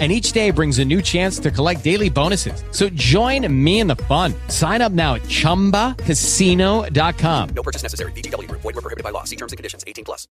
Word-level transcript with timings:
and 0.00 0.10
each 0.10 0.32
day 0.32 0.50
brings 0.50 0.80
a 0.80 0.84
new 0.84 1.00
chance 1.00 1.38
to 1.38 1.52
collect 1.52 1.84
daily 1.84 2.10
bonuses. 2.10 2.64
So 2.72 2.88
join 2.88 3.46
me 3.64 3.78
in 3.78 3.86
the 3.86 3.94
fun. 3.96 4.34
Sign 4.48 4.82
up 4.82 4.90
now 4.90 5.14
at 5.14 5.22
ChumbaCasino.com. 5.22 7.48
No 7.54 7.62
purchase 7.62 7.84
necessary. 7.84 8.10
VGW. 8.12 8.50
Void 8.50 8.64
were 8.64 8.72
prohibited 8.72 9.04
by 9.04 9.10
law. 9.10 9.22
See 9.22 9.36
terms 9.36 9.52
and 9.52 9.56
conditions. 9.56 9.84
18 9.86 10.04
plus. 10.04 10.26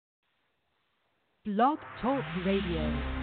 Blog 1.46 1.80
Talk 2.02 2.24
Radio. 2.46 3.22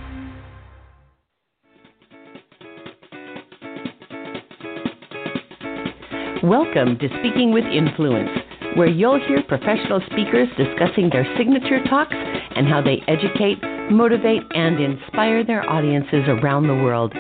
Welcome 6.43 6.99
to 6.99 7.09
Speaking 7.19 7.53
with 7.53 7.65
Influence, 7.65 8.31
where 8.77 8.87
you'll 8.87 9.19
hear 9.27 9.43
professional 9.43 10.01
speakers 10.11 10.49
discussing 10.57 11.11
their 11.11 11.27
signature 11.37 11.83
talks 11.89 12.15
and 12.15 12.69
how 12.69 12.81
they 12.81 13.03
educate 13.09 13.59
motivate, 13.91 14.43
and 14.55 14.81
inspire 14.81 15.45
their 15.45 15.69
audiences 15.69 16.25
around 16.29 16.67
the 16.67 16.75
world. 16.75 17.13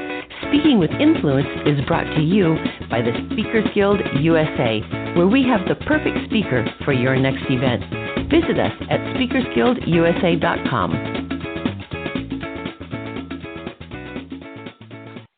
Speaking 0.48 0.78
with 0.78 0.91
Influence 0.92 1.48
is 1.66 1.84
brought 1.86 2.06
to 2.14 2.22
you 2.22 2.56
by 2.88 3.02
the 3.02 3.12
Speakers 3.32 3.66
Guild 3.74 4.00
USA, 4.20 4.80
where 5.16 5.27
we 5.27 5.44
have 5.44 5.66
the 5.68 5.74
perfect 5.84 6.16
speaker 6.27 6.64
for 6.84 6.92
your 6.92 7.16
next 7.16 7.44
event. 7.50 7.82
Visit 8.30 8.58
us 8.58 8.72
at 8.91 9.00
speakersguildusa.com. 9.16 10.91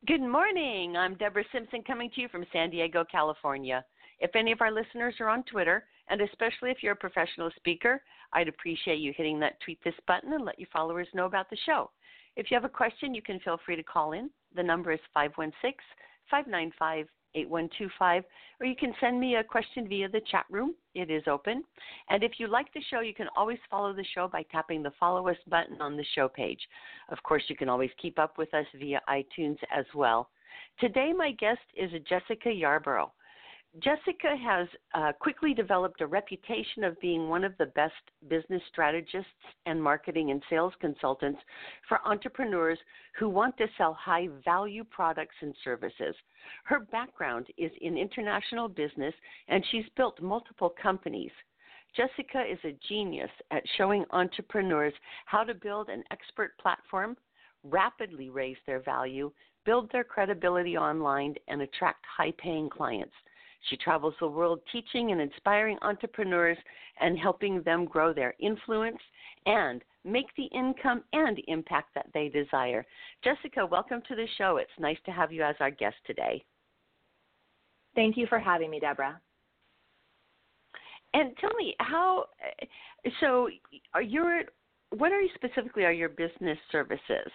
Good 0.06 0.23
morning. 0.23 0.97
I'm 0.97 1.14
Debra 1.14 1.45
Simpson 1.53 1.83
coming 1.86 2.11
to 2.14 2.20
you 2.20 2.28
from 2.28 2.45
San 2.53 2.70
Diego, 2.70 3.05
California. 3.11 3.84
If 4.19 4.36
any 4.36 4.53
of 4.53 4.61
our 4.61 4.70
listeners 4.70 5.14
are 5.20 5.28
on 5.28 5.42
Twitter, 5.45 5.84
and 6.08 6.20
especially 6.20 6.70
if 6.70 6.83
you're 6.83 6.92
a 6.92 6.97
professional 6.97 7.51
speaker, 7.56 8.03
I'd 8.33 8.48
appreciate 8.48 8.98
you 8.98 9.12
hitting 9.17 9.41
that 9.41 9.61
tweet 9.61 9.83
this 9.84 9.95
button 10.06 10.33
and 10.33 10.45
let 10.45 10.59
your 10.59 10.69
followers 10.73 11.09
know 11.14 11.27
about 11.27 11.50
the 11.50 11.59
show. 11.67 11.91
If 12.36 12.50
you 12.50 12.55
have 12.55 12.64
a 12.64 12.69
question, 12.69 13.14
you 13.14 13.23
can 13.23 13.41
feel 13.41 13.59
free 13.64 13.77
to 13.77 13.83
call 13.83 14.12
in. 14.12 14.31
The 14.55 14.62
number 14.62 14.92
is 14.92 15.00
516 15.14 15.75
595 16.31 17.06
8125, 17.34 18.25
or 18.61 18.67
you 18.67 18.75
can 18.75 18.92
send 19.01 19.20
me 19.20 19.36
a 19.36 19.45
question 19.45 19.89
via 19.89 20.08
the 20.08 20.20
chat 20.31 20.47
room. 20.51 20.75
It 20.95 21.11
is 21.11 21.23
open. 21.28 21.62
And 22.08 22.25
if 22.25 22.33
you 22.39 22.48
like 22.48 22.73
the 22.75 22.83
show, 22.91 23.01
you 23.01 23.14
can 23.14 23.28
always 23.36 23.58
follow 23.70 23.92
the 23.92 24.05
show 24.14 24.27
by 24.27 24.42
tapping 24.51 24.83
the 24.83 24.92
follow 24.98 25.28
us 25.28 25.36
button 25.48 25.81
on 25.81 25.97
the 25.97 26.05
show 26.14 26.28
page. 26.28 26.61
Of 27.08 27.23
course, 27.23 27.45
you 27.48 27.56
can 27.56 27.69
always 27.69 27.91
keep 28.01 28.19
up 28.19 28.36
with 28.39 28.53
us 28.55 28.67
via 28.78 29.01
iTunes 29.08 29.58
as 29.75 29.84
well. 29.95 30.31
Today, 30.81 31.12
my 31.17 31.33
guest 31.33 31.61
is 31.77 31.91
Jessica 32.08 32.48
Yarbrough. 32.48 33.11
Jessica 33.79 34.35
has 34.37 34.67
uh, 34.95 35.13
quickly 35.13 35.55
developed 35.55 36.01
a 36.01 36.07
reputation 36.07 36.83
of 36.83 37.01
being 37.01 37.29
one 37.29 37.45
of 37.45 37.57
the 37.59 37.67
best 37.67 37.95
business 38.27 38.61
strategists 38.69 39.31
and 39.65 39.81
marketing 39.81 40.33
and 40.33 40.43
sales 40.51 40.73
consultants 40.81 41.41
for 41.89 42.01
entrepreneurs 42.05 42.79
who 43.17 43.29
want 43.29 43.57
to 43.59 43.69
sell 43.79 43.95
high 43.95 44.27
value 44.45 44.83
products 44.83 45.37
and 45.41 45.55
services. 45.63 46.17
Her 46.65 46.81
background 46.81 47.47
is 47.59 47.71
in 47.81 47.97
international 47.97 48.69
business 48.69 49.15
and 49.47 49.65
she's 49.71 49.89
built 49.97 50.21
multiple 50.21 50.75
companies. 50.83 51.33
Jessica 51.97 52.43
is 52.43 52.59
a 52.65 52.77
genius 52.89 53.31
at 53.53 53.63
showing 53.77 54.05
entrepreneurs 54.11 54.95
how 55.27 55.45
to 55.45 55.55
build 55.55 55.91
an 55.91 56.03
expert 56.11 56.59
platform, 56.59 57.17
rapidly 57.63 58.31
raise 58.31 58.59
their 58.67 58.81
value, 58.81 59.31
build 59.65 59.93
their 59.93 60.05
credibility 60.05 60.77
online, 60.77 61.37
and 61.47 61.63
attract 61.63 62.05
high 62.05 62.33
paying 62.36 62.69
clients. 62.69 63.14
She 63.69 63.77
travels 63.77 64.15
the 64.21 64.29
world 64.29 64.61
teaching 64.73 65.13
and 65.13 65.21
inspiring 65.21 65.79
entrepreneurs 65.83 66.59
and 67.01 67.19
helping 67.19 67.63
them 67.63 67.85
grow 67.85 68.13
their 68.13 68.35
influence 68.41 68.98
and 69.47 69.83
make 70.05 70.27
the 70.37 70.47
income 70.47 71.05
and 71.13 71.39
impact 71.47 71.95
that 71.95 72.07
they 72.15 72.29
desire. 72.29 72.87
Jessica, 73.23 73.67
welcome 73.67 74.03
to 74.09 74.17
the 74.17 74.27
show. 74.39 74.57
It's 74.57 74.71
nice 74.79 74.97
to 75.05 75.13
have 75.13 75.33
you 75.33 75.43
as 75.43 75.57
our 75.61 75.71
guest 75.71 75.97
today. 76.07 76.43
Thank 77.95 78.17
you 78.17 78.27
for 78.27 78.39
having 78.39 78.71
me, 78.71 78.81
Debra. 78.81 79.21
And 81.13 81.37
tell 81.39 81.53
me 81.59 81.75
how 81.81 82.27
so 83.21 83.48
are 83.95 84.03
your 84.03 84.42
what 84.97 85.13
are 85.13 85.21
you 85.21 85.29
specifically 85.35 85.85
are 85.85 85.92
your 85.92 86.09
business 86.09 86.59
services? 86.71 87.31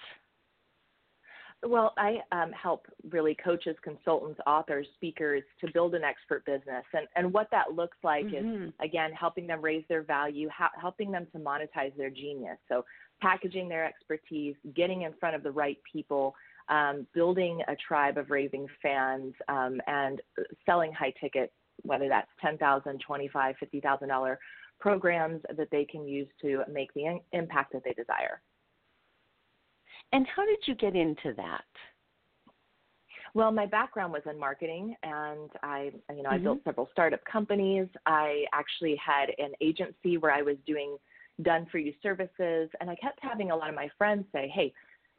Well, 1.67 1.93
I 1.97 2.19
um, 2.31 2.51
help 2.51 2.85
really 3.09 3.35
coaches, 3.43 3.75
consultants, 3.83 4.39
authors, 4.45 4.85
speakers 4.95 5.41
to 5.61 5.71
build 5.73 5.95
an 5.95 6.03
expert 6.03 6.45
business. 6.45 6.83
And, 6.93 7.07
and 7.15 7.33
what 7.33 7.47
that 7.51 7.73
looks 7.73 7.97
like 8.03 8.25
mm-hmm. 8.25 8.65
is, 8.65 8.73
again, 8.81 9.11
helping 9.13 9.47
them 9.47 9.61
raise 9.61 9.83
their 9.89 10.03
value, 10.03 10.47
ha- 10.55 10.71
helping 10.79 11.11
them 11.11 11.25
to 11.31 11.39
monetize 11.39 11.95
their 11.97 12.11
genius. 12.11 12.57
So, 12.69 12.85
packaging 13.19 13.67
their 13.67 13.85
expertise, 13.85 14.55
getting 14.75 15.03
in 15.03 15.13
front 15.19 15.35
of 15.35 15.41
the 15.41 15.51
right 15.51 15.77
people, 15.91 16.35
um, 16.69 17.07
building 17.13 17.61
a 17.67 17.75
tribe 17.75 18.17
of 18.17 18.29
raving 18.29 18.67
fans, 18.81 19.33
um, 19.47 19.81
and 19.87 20.21
selling 20.65 20.91
high 20.93 21.13
ticket, 21.19 21.51
whether 21.81 22.07
that's 22.09 22.29
$10,000, 22.43 22.59
$25,000, 23.09 23.55
$50,000 23.73 24.37
programs 24.79 25.41
that 25.57 25.69
they 25.71 25.85
can 25.85 26.07
use 26.07 26.27
to 26.41 26.61
make 26.71 26.93
the 26.93 27.05
in- 27.05 27.21
impact 27.31 27.73
that 27.73 27.83
they 27.83 27.93
desire. 27.93 28.41
And 30.15 30.25
how 30.33 30.45
did 30.45 30.59
you 30.65 30.75
get 30.75 30.95
into 30.95 31.33
that? 31.35 31.65
Well, 33.33 33.51
my 33.51 33.65
background 33.65 34.13
was 34.13 34.21
in 34.25 34.39
marketing, 34.39 34.95
and 35.03 35.49
I, 35.61 35.91
you 36.09 36.23
know, 36.23 36.29
mm-hmm. 36.29 36.33
I 36.33 36.37
built 36.37 36.59
mm-hmm. 36.59 36.69
several 36.69 36.87
startup 36.93 37.19
companies. 37.25 37.87
I 38.05 38.45
actually 38.53 38.95
had 38.95 39.31
an 39.39 39.51
agency 39.59 40.17
where 40.17 40.31
I 40.31 40.41
was 40.41 40.55
doing 40.65 40.95
done 41.41 41.67
for 41.69 41.79
you 41.79 41.91
services, 42.01 42.69
and 42.79 42.89
I 42.89 42.95
kept 42.95 43.19
having 43.21 43.51
a 43.51 43.55
lot 43.57 43.67
of 43.67 43.75
my 43.75 43.89
friends 43.97 44.23
say, 44.31 44.47
"Hey, 44.47 44.71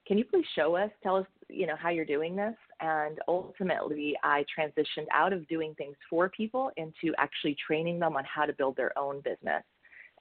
can 0.06 0.16
you 0.16 0.24
please 0.24 0.46
show 0.54 0.76
us, 0.76 0.90
tell 1.02 1.16
us, 1.16 1.26
you 1.50 1.66
know, 1.66 1.76
how 1.76 1.90
you're 1.90 2.06
doing 2.06 2.34
this?" 2.34 2.56
And 2.80 3.18
ultimately, 3.28 4.16
I 4.22 4.46
transitioned 4.58 5.08
out 5.12 5.34
of 5.34 5.46
doing 5.46 5.74
things 5.74 5.96
for 6.08 6.30
people 6.30 6.70
into 6.78 7.14
actually 7.18 7.54
training 7.66 7.98
them 7.98 8.16
on 8.16 8.24
how 8.24 8.46
to 8.46 8.54
build 8.54 8.76
their 8.76 8.98
own 8.98 9.20
business. 9.20 9.62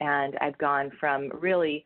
And 0.01 0.35
I've 0.41 0.57
gone 0.57 0.91
from 0.99 1.29
really 1.39 1.85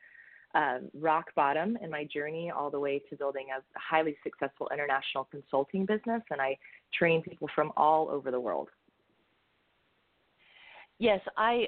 um, 0.56 0.90
rock 0.94 1.34
bottom 1.36 1.78
in 1.82 1.90
my 1.90 2.06
journey 2.06 2.52
all 2.52 2.70
the 2.70 2.80
way 2.80 3.02
to 3.10 3.16
building 3.16 3.48
a 3.56 3.62
highly 3.80 4.16
successful 4.24 4.70
international 4.74 5.26
consulting 5.26 5.86
business, 5.86 6.22
and 6.32 6.42
I 6.42 6.58
train 6.94 7.22
people 7.22 7.48
from 7.54 7.72
all 7.78 8.10
over 8.10 8.32
the 8.32 8.40
world. 8.40 8.70
Yes, 10.98 11.22
I 11.38 11.68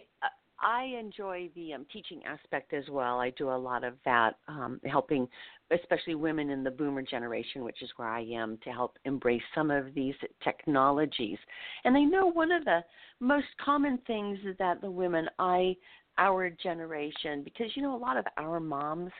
I 0.62 0.84
enjoy 1.00 1.50
the 1.56 1.74
um, 1.74 1.86
teaching 1.92 2.22
aspect 2.26 2.74
as 2.74 2.84
well. 2.90 3.20
I 3.20 3.32
do 3.32 3.50
a 3.50 3.58
lot 3.58 3.84
of 3.84 3.96
that, 4.06 4.36
um, 4.48 4.80
helping 4.86 5.28
especially 5.72 6.16
women 6.16 6.50
in 6.50 6.64
the 6.64 6.70
boomer 6.70 7.02
generation, 7.02 7.64
which 7.64 7.82
is 7.82 7.90
where 7.96 8.10
I 8.10 8.22
am, 8.22 8.60
to 8.64 8.72
help 8.72 8.98
embrace 9.06 9.42
some 9.56 9.72
of 9.72 9.94
these 9.96 10.14
technologies. 10.44 11.38
And 11.84 11.98
I 11.98 12.04
know 12.04 12.28
one 12.28 12.52
of 12.52 12.64
the 12.66 12.82
most 13.20 13.48
common 13.64 13.98
things 14.06 14.38
that 14.60 14.82
the 14.82 14.92
women 14.92 15.28
I 15.40 15.76
our 16.22 16.52
generation 16.52 17.42
because 17.44 17.68
you 17.76 17.82
know 17.82 17.96
a 17.96 17.98
lot 17.98 18.16
of 18.16 18.26
our 18.38 18.60
moms 18.60 19.12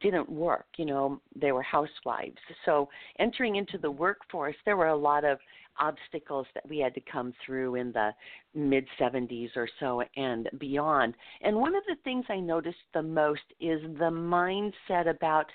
didn't 0.00 0.28
work 0.28 0.66
you 0.76 0.84
know 0.84 1.20
they 1.36 1.52
were 1.52 1.62
housewives. 1.62 2.36
So 2.66 2.88
entering 3.18 3.56
into 3.56 3.78
the 3.78 3.90
workforce 3.90 4.56
there 4.64 4.76
were 4.76 4.88
a 4.88 4.96
lot 4.96 5.24
of 5.24 5.38
obstacles 5.78 6.46
that 6.54 6.68
we 6.68 6.78
had 6.78 6.94
to 6.94 7.00
come 7.00 7.32
through 7.44 7.76
in 7.76 7.92
the 7.92 8.10
mid 8.54 8.86
70s 9.00 9.50
or 9.56 9.68
so 9.80 10.02
and 10.16 10.48
beyond. 10.58 11.14
And 11.42 11.56
one 11.56 11.74
of 11.74 11.84
the 11.86 11.96
things 12.04 12.24
i 12.28 12.40
noticed 12.40 12.76
the 12.92 13.02
most 13.02 13.40
is 13.60 13.80
the 13.98 14.10
mindset 14.10 15.08
about 15.08 15.46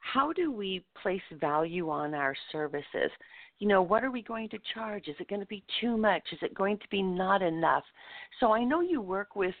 how 0.00 0.32
do 0.32 0.52
we 0.52 0.84
place 1.02 1.22
value 1.40 1.88
on 1.88 2.12
our 2.12 2.34
services? 2.52 3.10
You 3.58 3.68
know 3.68 3.82
what 3.82 4.04
are 4.04 4.10
we 4.10 4.22
going 4.22 4.48
to 4.50 4.58
charge? 4.74 5.08
Is 5.08 5.16
it 5.18 5.28
going 5.28 5.40
to 5.40 5.46
be 5.46 5.64
too 5.80 5.96
much? 5.96 6.22
Is 6.32 6.38
it 6.42 6.54
going 6.54 6.78
to 6.78 6.88
be 6.90 7.02
not 7.02 7.40
enough? 7.42 7.84
So 8.40 8.52
i 8.52 8.62
know 8.62 8.80
you 8.80 9.00
work 9.00 9.34
with 9.34 9.54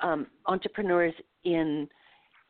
um, 0.00 0.26
entrepreneurs 0.46 1.14
in 1.44 1.88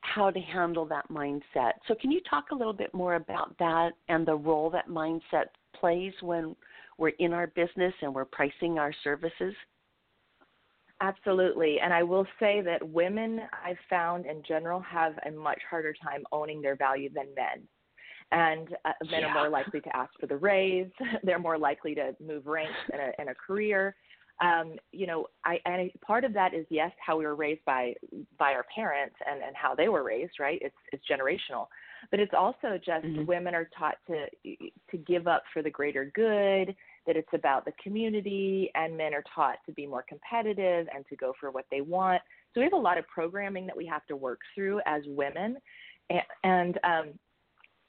how 0.00 0.30
to 0.30 0.40
handle 0.40 0.84
that 0.86 1.08
mindset. 1.10 1.72
So, 1.86 1.94
can 2.00 2.10
you 2.10 2.20
talk 2.28 2.46
a 2.52 2.54
little 2.54 2.72
bit 2.72 2.92
more 2.94 3.14
about 3.14 3.56
that 3.58 3.90
and 4.08 4.26
the 4.26 4.34
role 4.34 4.70
that 4.70 4.88
mindset 4.88 5.46
plays 5.74 6.12
when 6.22 6.54
we're 6.98 7.08
in 7.18 7.32
our 7.32 7.48
business 7.48 7.92
and 8.02 8.14
we're 8.14 8.24
pricing 8.24 8.78
our 8.78 8.92
services? 9.04 9.54
Absolutely. 11.00 11.78
And 11.80 11.94
I 11.94 12.02
will 12.02 12.26
say 12.40 12.60
that 12.62 12.86
women, 12.86 13.40
I've 13.64 13.78
found 13.88 14.26
in 14.26 14.42
general, 14.46 14.80
have 14.80 15.14
a 15.26 15.30
much 15.30 15.60
harder 15.68 15.94
time 16.02 16.24
owning 16.32 16.60
their 16.60 16.74
value 16.74 17.08
than 17.12 17.26
men. 17.36 17.68
And 18.30 18.68
uh, 18.84 18.92
men 19.10 19.20
yeah. 19.20 19.28
are 19.28 19.34
more 19.34 19.48
likely 19.48 19.80
to 19.80 19.96
ask 19.96 20.10
for 20.18 20.26
the 20.26 20.36
raise, 20.36 20.90
they're 21.22 21.38
more 21.38 21.56
likely 21.56 21.94
to 21.94 22.16
move 22.20 22.46
ranks 22.46 22.74
in 22.92 22.98
a, 22.98 23.22
in 23.22 23.28
a 23.28 23.34
career 23.34 23.94
um, 24.40 24.76
you 24.92 25.06
know, 25.06 25.26
I 25.44 25.58
and 25.64 25.90
part 26.00 26.24
of 26.24 26.32
that 26.34 26.54
is 26.54 26.64
yes, 26.70 26.92
how 27.04 27.16
we 27.18 27.24
were 27.24 27.34
raised 27.34 27.64
by 27.64 27.94
by 28.38 28.52
our 28.52 28.64
parents 28.74 29.16
and 29.28 29.42
and 29.42 29.56
how 29.56 29.74
they 29.74 29.88
were 29.88 30.04
raised, 30.04 30.38
right? 30.38 30.60
It's 30.62 30.76
it's 30.92 31.04
generational, 31.10 31.66
but 32.10 32.20
it's 32.20 32.34
also 32.34 32.78
just 32.78 33.04
Mhm. 33.04 33.26
women 33.26 33.54
are 33.54 33.68
taught 33.76 33.98
to 34.06 34.26
to 34.44 34.96
give 34.98 35.26
up 35.26 35.42
for 35.52 35.62
the 35.62 35.70
greater 35.70 36.06
good, 36.14 36.76
that 37.06 37.16
it's 37.16 37.32
about 37.32 37.64
the 37.64 37.72
community, 37.82 38.70
and 38.74 38.96
men 38.96 39.12
are 39.12 39.24
taught 39.34 39.58
to 39.66 39.72
be 39.72 39.86
more 39.86 40.02
competitive 40.02 40.88
and 40.94 41.04
to 41.08 41.16
go 41.16 41.32
for 41.40 41.50
what 41.50 41.66
they 41.70 41.80
want. 41.80 42.22
So 42.54 42.60
we 42.60 42.64
have 42.64 42.72
a 42.72 42.76
lot 42.76 42.96
of 42.96 43.06
programming 43.08 43.66
that 43.66 43.76
we 43.76 43.86
have 43.86 44.06
to 44.06 44.16
work 44.16 44.40
through 44.54 44.80
as 44.86 45.02
women, 45.08 45.58
and 46.10 46.22
and 46.44 46.78
um, 46.84 47.18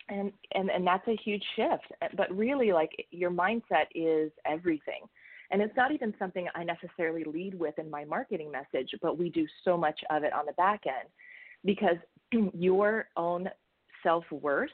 and 0.10 0.34
and 0.54 0.72
and 0.72 0.88
that's 0.88 1.08
a 1.08 1.16
huge 1.16 1.44
shift. 1.56 1.92
But 2.16 2.36
really, 2.36 2.74
like 2.74 3.08
your 3.12 3.30
mindset 3.30 3.86
is 3.94 4.32
everything. 4.46 5.08
And 5.52 5.62
it's 5.62 5.76
not 5.76 5.92
even 5.92 6.14
something 6.20 6.48
I 6.54 6.64
necessarily 6.64 7.24
lead 7.24 7.56
with 7.56 7.78
in 7.80 7.90
my 7.90 8.06
marketing 8.06 8.52
message, 8.52 8.90
but 9.02 9.18
we 9.18 9.30
do 9.30 9.48
so 9.64 9.76
much 9.76 10.00
of 10.12 10.24
it 10.24 10.34
on 10.34 10.46
the 10.46 10.54
back 10.54 10.84
end 10.86 11.10
because 11.66 11.98
your 12.54 13.08
own 13.18 13.50
self 14.04 14.24
worth 14.32 14.70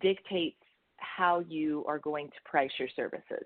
dictates 0.00 0.56
how 0.98 1.40
you 1.48 1.84
are 1.88 1.98
going 1.98 2.28
to 2.28 2.36
price 2.44 2.70
your 2.78 2.88
services. 2.94 3.44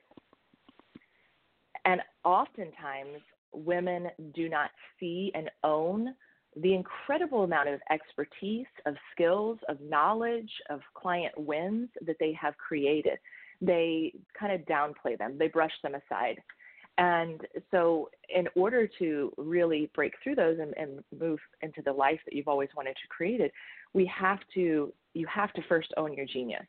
And 1.85 2.01
oftentimes, 2.25 3.23
women 3.53 4.09
do 4.35 4.49
not 4.49 4.71
see 4.99 5.31
and 5.35 5.51
own 5.65 6.15
the 6.57 6.75
incredible 6.75 7.45
amount 7.45 7.69
of 7.69 7.81
expertise, 7.91 8.67
of 8.87 8.95
skills, 9.13 9.59
of 9.69 9.81
knowledge, 9.81 10.51
of 10.71 10.81
client 10.95 11.33
wins 11.37 11.89
that 12.07 12.17
they 12.21 12.33
have 12.41 12.57
created. 12.59 13.19
They 13.63 14.13
kind 14.39 14.53
of 14.53 14.67
downplay 14.67 15.17
them, 15.17 15.39
they 15.39 15.49
brush 15.49 15.73
them 15.83 15.95
aside. 15.95 16.37
And 16.99 17.41
so, 17.71 18.11
in 18.29 18.49
order 18.55 18.87
to 18.99 19.33
really 19.39 19.91
break 19.95 20.13
through 20.23 20.35
those 20.35 20.59
and, 20.61 20.75
and 20.77 21.03
move 21.19 21.39
into 21.63 21.81
the 21.83 21.93
life 21.93 22.21
that 22.27 22.35
you've 22.35 22.49
always 22.49 22.69
wanted 22.77 22.93
to 22.95 23.09
create, 23.09 23.41
it, 23.41 23.51
we 23.95 24.05
have 24.15 24.41
to, 24.55 24.93
you 25.15 25.27
have 25.27 25.53
to 25.55 25.63
first 25.69 25.89
own 25.97 26.13
your 26.13 26.27
genius. 26.27 26.67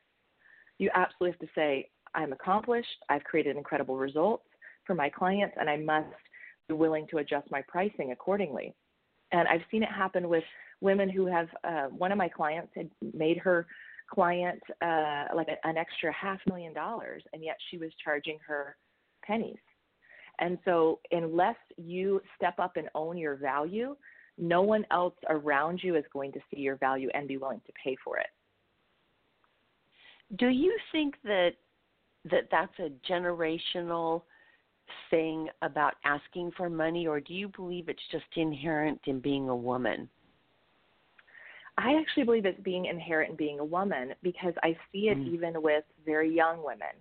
You 0.79 0.89
absolutely 0.93 1.31
have 1.31 1.49
to 1.49 1.53
say, 1.55 1.89
I'm 2.15 2.31
accomplished, 2.31 2.87
I've 3.09 3.23
created 3.25 3.57
incredible 3.57 3.97
results 3.97 4.45
for 4.85 4.95
my 4.95 5.09
clients, 5.09 5.55
and 5.59 5.69
I 5.69 5.77
must 5.77 6.07
be 6.69 6.73
willing 6.73 7.05
to 7.11 7.17
adjust 7.17 7.51
my 7.51 7.61
pricing 7.67 8.11
accordingly. 8.11 8.73
And 9.31 9.47
I've 9.47 9.61
seen 9.69 9.83
it 9.83 9.89
happen 9.89 10.29
with 10.29 10.43
women 10.79 11.09
who 11.09 11.25
have, 11.25 11.47
uh, 11.63 11.87
one 11.87 12.11
of 12.11 12.17
my 12.17 12.29
clients 12.29 12.71
had 12.75 12.89
made 13.13 13.39
her 13.39 13.67
client 14.13 14.61
uh, 14.81 15.25
like 15.35 15.47
a, 15.47 15.67
an 15.67 15.77
extra 15.77 16.11
half 16.13 16.39
million 16.47 16.73
dollars, 16.73 17.23
and 17.33 17.43
yet 17.43 17.57
she 17.69 17.77
was 17.77 17.91
charging 18.03 18.37
her 18.45 18.77
pennies. 19.25 19.57
And 20.39 20.57
so, 20.65 20.99
unless 21.11 21.55
you 21.77 22.21
step 22.35 22.55
up 22.59 22.77
and 22.77 22.89
own 22.95 23.17
your 23.17 23.35
value, 23.35 23.95
no 24.37 24.61
one 24.61 24.85
else 24.91 25.13
around 25.29 25.81
you 25.83 25.95
is 25.95 26.03
going 26.11 26.31
to 26.31 26.39
see 26.49 26.59
your 26.61 26.75
value 26.77 27.09
and 27.13 27.27
be 27.27 27.37
willing 27.37 27.61
to 27.65 27.73
pay 27.83 27.95
for 28.03 28.17
it. 28.17 28.27
Do 30.37 30.47
you 30.47 30.75
think 30.91 31.15
that 31.23 31.51
that 32.29 32.47
that's 32.51 32.73
a 32.79 32.89
generational 33.11 34.23
thing 35.09 35.49
about 35.61 35.95
asking 36.05 36.51
for 36.57 36.69
money, 36.69 37.05
or 37.05 37.19
do 37.19 37.33
you 37.33 37.49
believe 37.49 37.89
it's 37.89 38.01
just 38.11 38.25
inherent 38.35 38.99
in 39.05 39.19
being 39.19 39.49
a 39.49 39.55
woman? 39.55 40.09
I 41.77 41.95
actually 41.99 42.23
believe 42.23 42.45
it's 42.45 42.59
being 42.61 42.85
inherent 42.85 43.31
in 43.31 43.35
being 43.35 43.59
a 43.59 43.65
woman 43.65 44.13
because 44.21 44.53
I 44.61 44.77
see 44.91 45.09
it 45.09 45.17
Mm. 45.17 45.33
even 45.33 45.61
with 45.61 45.83
very 46.05 46.29
young 46.29 46.63
women. 46.63 46.95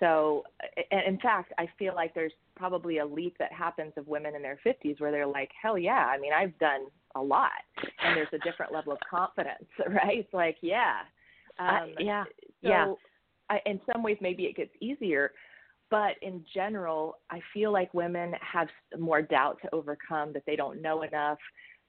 So, 0.00 0.44
in 0.92 1.18
fact, 1.18 1.52
I 1.58 1.66
feel 1.78 1.94
like 1.94 2.14
there's 2.14 2.32
probably 2.54 2.98
a 2.98 3.06
leap 3.06 3.36
that 3.38 3.52
happens 3.52 3.92
of 3.96 4.06
women 4.06 4.34
in 4.36 4.42
their 4.42 4.56
50s 4.64 5.00
where 5.00 5.10
they're 5.10 5.26
like, 5.26 5.50
hell 5.60 5.76
yeah, 5.76 6.06
I 6.06 6.18
mean, 6.18 6.32
I've 6.32 6.56
done 6.58 6.86
a 7.16 7.20
lot. 7.22 7.50
And 8.04 8.16
there's 8.16 8.32
a 8.32 8.38
different 8.38 8.72
level 8.72 8.92
of 8.92 9.00
confidence, 9.08 9.68
right? 9.88 10.18
It's 10.18 10.32
like, 10.32 10.56
yeah. 10.60 11.00
Um, 11.58 11.94
yeah, 11.98 12.24
so 12.24 12.30
yeah. 12.60 12.92
I, 13.50 13.60
in 13.66 13.80
some 13.92 14.04
ways, 14.04 14.18
maybe 14.20 14.44
it 14.44 14.54
gets 14.54 14.70
easier. 14.80 15.32
But 15.90 16.12
in 16.22 16.44
general, 16.54 17.16
I 17.30 17.40
feel 17.52 17.72
like 17.72 17.92
women 17.94 18.34
have 18.40 18.68
more 18.98 19.22
doubt 19.22 19.58
to 19.62 19.74
overcome 19.74 20.32
that 20.34 20.44
they 20.46 20.54
don't 20.54 20.80
know 20.80 21.02
enough, 21.02 21.38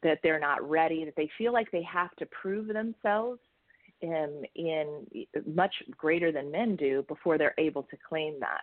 that 0.04 0.20
they're 0.24 0.40
not 0.40 0.68
ready, 0.68 1.06
that 1.06 1.16
they 1.16 1.30
feel 1.38 1.54
like 1.54 1.70
they 1.72 1.84
have 1.84 2.16
to 2.18 2.26
prove 2.28 2.68
themselves 2.68 3.40
in, 4.02 4.44
in 4.56 5.06
much 5.54 5.74
greater 5.98 6.32
than 6.32 6.52
men 6.52 6.76
do 6.76 7.04
before 7.08 7.38
they're 7.38 7.56
able 7.58 7.84
to 7.84 7.98
claim 8.08 8.40
that. 8.40 8.62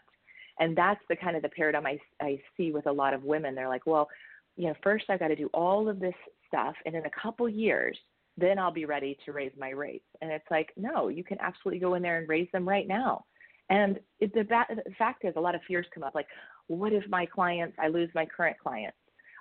And 0.58 0.76
that's 0.76 1.00
the 1.08 1.16
kind 1.16 1.36
of 1.36 1.42
the 1.42 1.50
paradigm 1.50 1.86
I, 1.86 1.98
I 2.20 2.40
see 2.56 2.72
with 2.72 2.86
a 2.86 2.92
lot 2.92 3.12
of 3.12 3.24
women. 3.24 3.54
They're 3.54 3.68
like, 3.68 3.86
well, 3.86 4.08
you 4.56 4.68
know, 4.68 4.74
first 4.82 5.04
I've 5.10 5.20
got 5.20 5.28
to 5.28 5.36
do 5.36 5.50
all 5.52 5.88
of 5.88 6.00
this 6.00 6.14
stuff, 6.48 6.74
and 6.86 6.94
in 6.94 7.04
a 7.04 7.10
couple 7.22 7.46
years, 7.48 7.98
then 8.38 8.58
I'll 8.58 8.70
be 8.72 8.86
ready 8.86 9.18
to 9.24 9.32
raise 9.32 9.52
my 9.58 9.70
rates. 9.70 10.06
And 10.22 10.30
it's 10.30 10.46
like, 10.50 10.72
no, 10.76 11.08
you 11.08 11.24
can 11.24 11.38
absolutely 11.40 11.80
go 11.80 11.94
in 11.94 12.02
there 12.02 12.18
and 12.18 12.28
raise 12.28 12.48
them 12.52 12.68
right 12.68 12.88
now. 12.88 13.24
And 13.68 13.98
it, 14.20 14.32
the, 14.32 14.44
the 14.44 14.94
fact 14.96 15.24
is, 15.24 15.34
a 15.36 15.40
lot 15.40 15.54
of 15.54 15.60
fears 15.66 15.86
come 15.92 16.04
up 16.04 16.14
like, 16.14 16.28
what 16.68 16.92
if 16.92 17.04
my 17.08 17.26
clients, 17.26 17.76
I 17.78 17.88
lose 17.88 18.10
my 18.14 18.24
current 18.24 18.56
clients? 18.58 18.96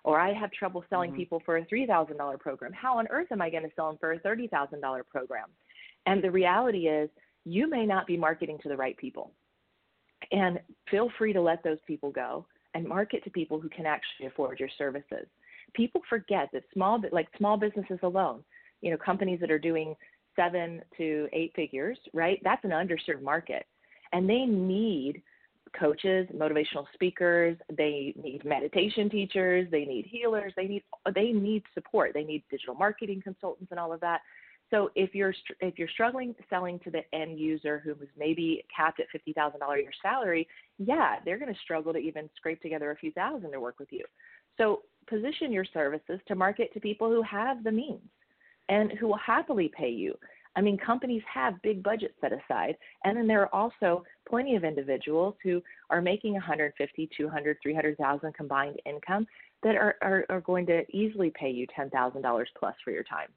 Or 0.06 0.20
I 0.20 0.34
have 0.34 0.52
trouble 0.52 0.86
selling 0.88 1.12
Mhm. 1.12 1.16
people 1.16 1.40
for 1.40 1.58
a 1.58 1.66
$3,000 1.66 2.38
program. 2.38 2.72
How 2.72 3.00
on 3.00 3.08
earth 3.08 3.32
am 3.32 3.42
I 3.42 3.50
going 3.50 3.68
to 3.68 3.76
sell 3.76 3.88
them 3.90 3.98
for 3.98 4.12
a 4.12 4.20
$30,000 4.20 5.04
program? 5.04 5.50
And 6.06 6.24
the 6.24 6.30
reality 6.30 6.88
is, 6.88 7.10
you 7.44 7.68
may 7.68 7.88
not 7.88 8.06
be 8.06 8.16
marketing 8.16 8.60
to 8.60 8.70
the 8.70 8.78
right 8.78 8.96
people. 8.98 9.34
And 10.32 10.62
feel 10.92 11.10
free 11.18 11.34
to 11.34 11.42
let 11.42 11.64
those 11.64 11.82
people 11.88 12.12
go 12.12 12.46
and 12.76 12.88
market 12.88 13.24
to 13.24 13.32
people 13.32 13.60
who 13.60 13.70
can 13.70 13.88
actually 13.88 14.28
afford 14.28 14.60
your 14.60 14.70
services. 14.70 15.28
People 15.74 16.02
forget 16.08 16.52
that 16.52 16.70
small, 16.72 17.02
like 17.12 17.28
small 17.36 17.58
businesses 17.58 18.00
alone, 18.04 18.44
you 18.82 18.92
know, 18.92 18.98
companies 18.98 19.40
that 19.40 19.50
are 19.50 19.60
doing 19.60 19.96
seven 20.36 20.84
to 20.98 21.28
eight 21.34 21.54
figures, 21.56 21.98
right? 22.14 22.40
That's 22.44 22.64
an 22.64 22.72
underserved 22.72 23.24
market. 23.24 23.66
And 24.14 24.30
they 24.30 24.46
need 24.46 25.24
coaches, 25.78 26.28
motivational 26.36 26.86
speakers, 26.94 27.58
they 27.76 28.14
need 28.22 28.44
meditation 28.46 29.10
teachers, 29.10 29.68
they 29.72 29.86
need 29.86 30.06
healers, 30.06 30.54
they 30.56 30.68
need 30.68 30.84
they 31.14 31.32
need 31.32 31.64
support. 31.74 32.12
They 32.14 32.24
need 32.24 32.44
digital 32.50 32.76
marketing 32.76 33.22
consultants 33.24 33.72
and 33.72 33.80
all 33.80 33.94
of 33.94 34.00
that. 34.02 34.22
So 34.72 34.90
if 34.96 35.14
you're 35.14 35.34
if 35.60 35.78
you're 35.78 35.90
struggling 35.90 36.34
selling 36.50 36.80
to 36.80 36.92
the 36.92 37.02
end 37.14 37.40
user 37.40 37.82
who 37.84 37.92
was 37.96 38.08
maybe 38.18 38.66
capped 38.76 39.00
at 39.00 39.08
fifty 39.12 39.34
thousand 39.34 39.60
dollars 39.60 39.82
your 39.84 39.94
salary, 40.02 40.48
yeah, 40.78 41.18
they're 41.24 41.38
going 41.38 41.54
to 41.54 41.60
struggle 41.62 41.94
to 41.94 42.00
even 42.00 42.30
scrape 42.36 42.62
together 42.62 42.92
a 42.92 42.96
few 42.96 43.12
thousand 43.12 43.52
to 43.52 43.60
work 43.60 43.80
with 43.80 43.92
you. 43.92 44.04
So 44.58 44.82
position 45.08 45.52
your 45.52 45.66
services 45.66 46.20
to 46.28 46.36
market 46.36 46.74
to 46.74 46.80
people 46.80 47.10
who 47.10 47.22
have 47.22 47.64
the 47.64 47.72
means 47.72 48.02
and 48.70 48.92
who 48.94 49.08
will 49.08 49.18
happily 49.18 49.72
pay 49.76 49.90
you. 49.90 50.18
I 50.56 50.62
mean, 50.62 50.78
companies 50.78 51.22
have 51.32 51.62
big 51.62 51.84
budgets 51.84 52.14
set 52.22 52.32
aside, 52.32 52.78
and 53.04 53.18
then 53.18 53.28
there 53.28 53.42
are 53.42 53.54
also 53.54 54.04
plenty 54.28 54.56
of 54.56 54.64
individuals 54.64 55.36
who 55.44 55.62
are 55.90 56.02
making 56.02 56.34
150, 56.34 57.10
200, 57.18 57.58
300,000 57.62 58.34
combined 58.34 58.80
income 58.86 59.28
that 59.64 59.76
are, 59.76 59.96
are, 60.02 60.26
are 60.30 60.42
going 60.42 60.66
to 60.68 60.84
easily 60.96 61.32
pay 61.38 61.50
you 61.50 61.68
$10,000 61.78 62.46
plus 62.58 62.76
for 62.84 62.92
your 62.92 63.04
time. 63.04 63.28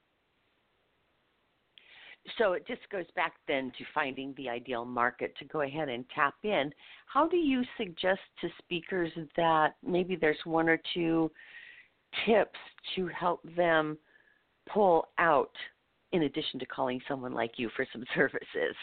So 2.36 2.52
it 2.52 2.66
just 2.66 2.82
goes 2.90 3.06
back 3.16 3.34
then 3.46 3.72
to 3.78 3.84
finding 3.94 4.34
the 4.36 4.48
ideal 4.48 4.84
market 4.84 5.34
to 5.38 5.44
go 5.46 5.62
ahead 5.62 5.88
and 5.88 6.04
tap 6.14 6.34
in. 6.42 6.72
How 7.06 7.26
do 7.26 7.36
you 7.36 7.62
suggest 7.78 8.20
to 8.40 8.48
speakers 8.58 9.10
that 9.36 9.76
maybe 9.86 10.16
there's 10.16 10.38
one 10.44 10.68
or 10.68 10.78
two 10.94 11.30
tips 12.26 12.58
to 12.96 13.06
help 13.08 13.40
them 13.56 13.96
pull 14.72 15.08
out, 15.18 15.52
in 16.12 16.22
addition 16.22 16.58
to 16.60 16.66
calling 16.66 17.00
someone 17.08 17.32
like 17.32 17.52
you 17.56 17.70
for 17.76 17.86
some 17.92 18.04
services? 18.14 18.74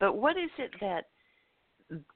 But 0.00 0.16
what 0.16 0.36
is 0.36 0.50
it 0.58 0.70
that 0.80 1.06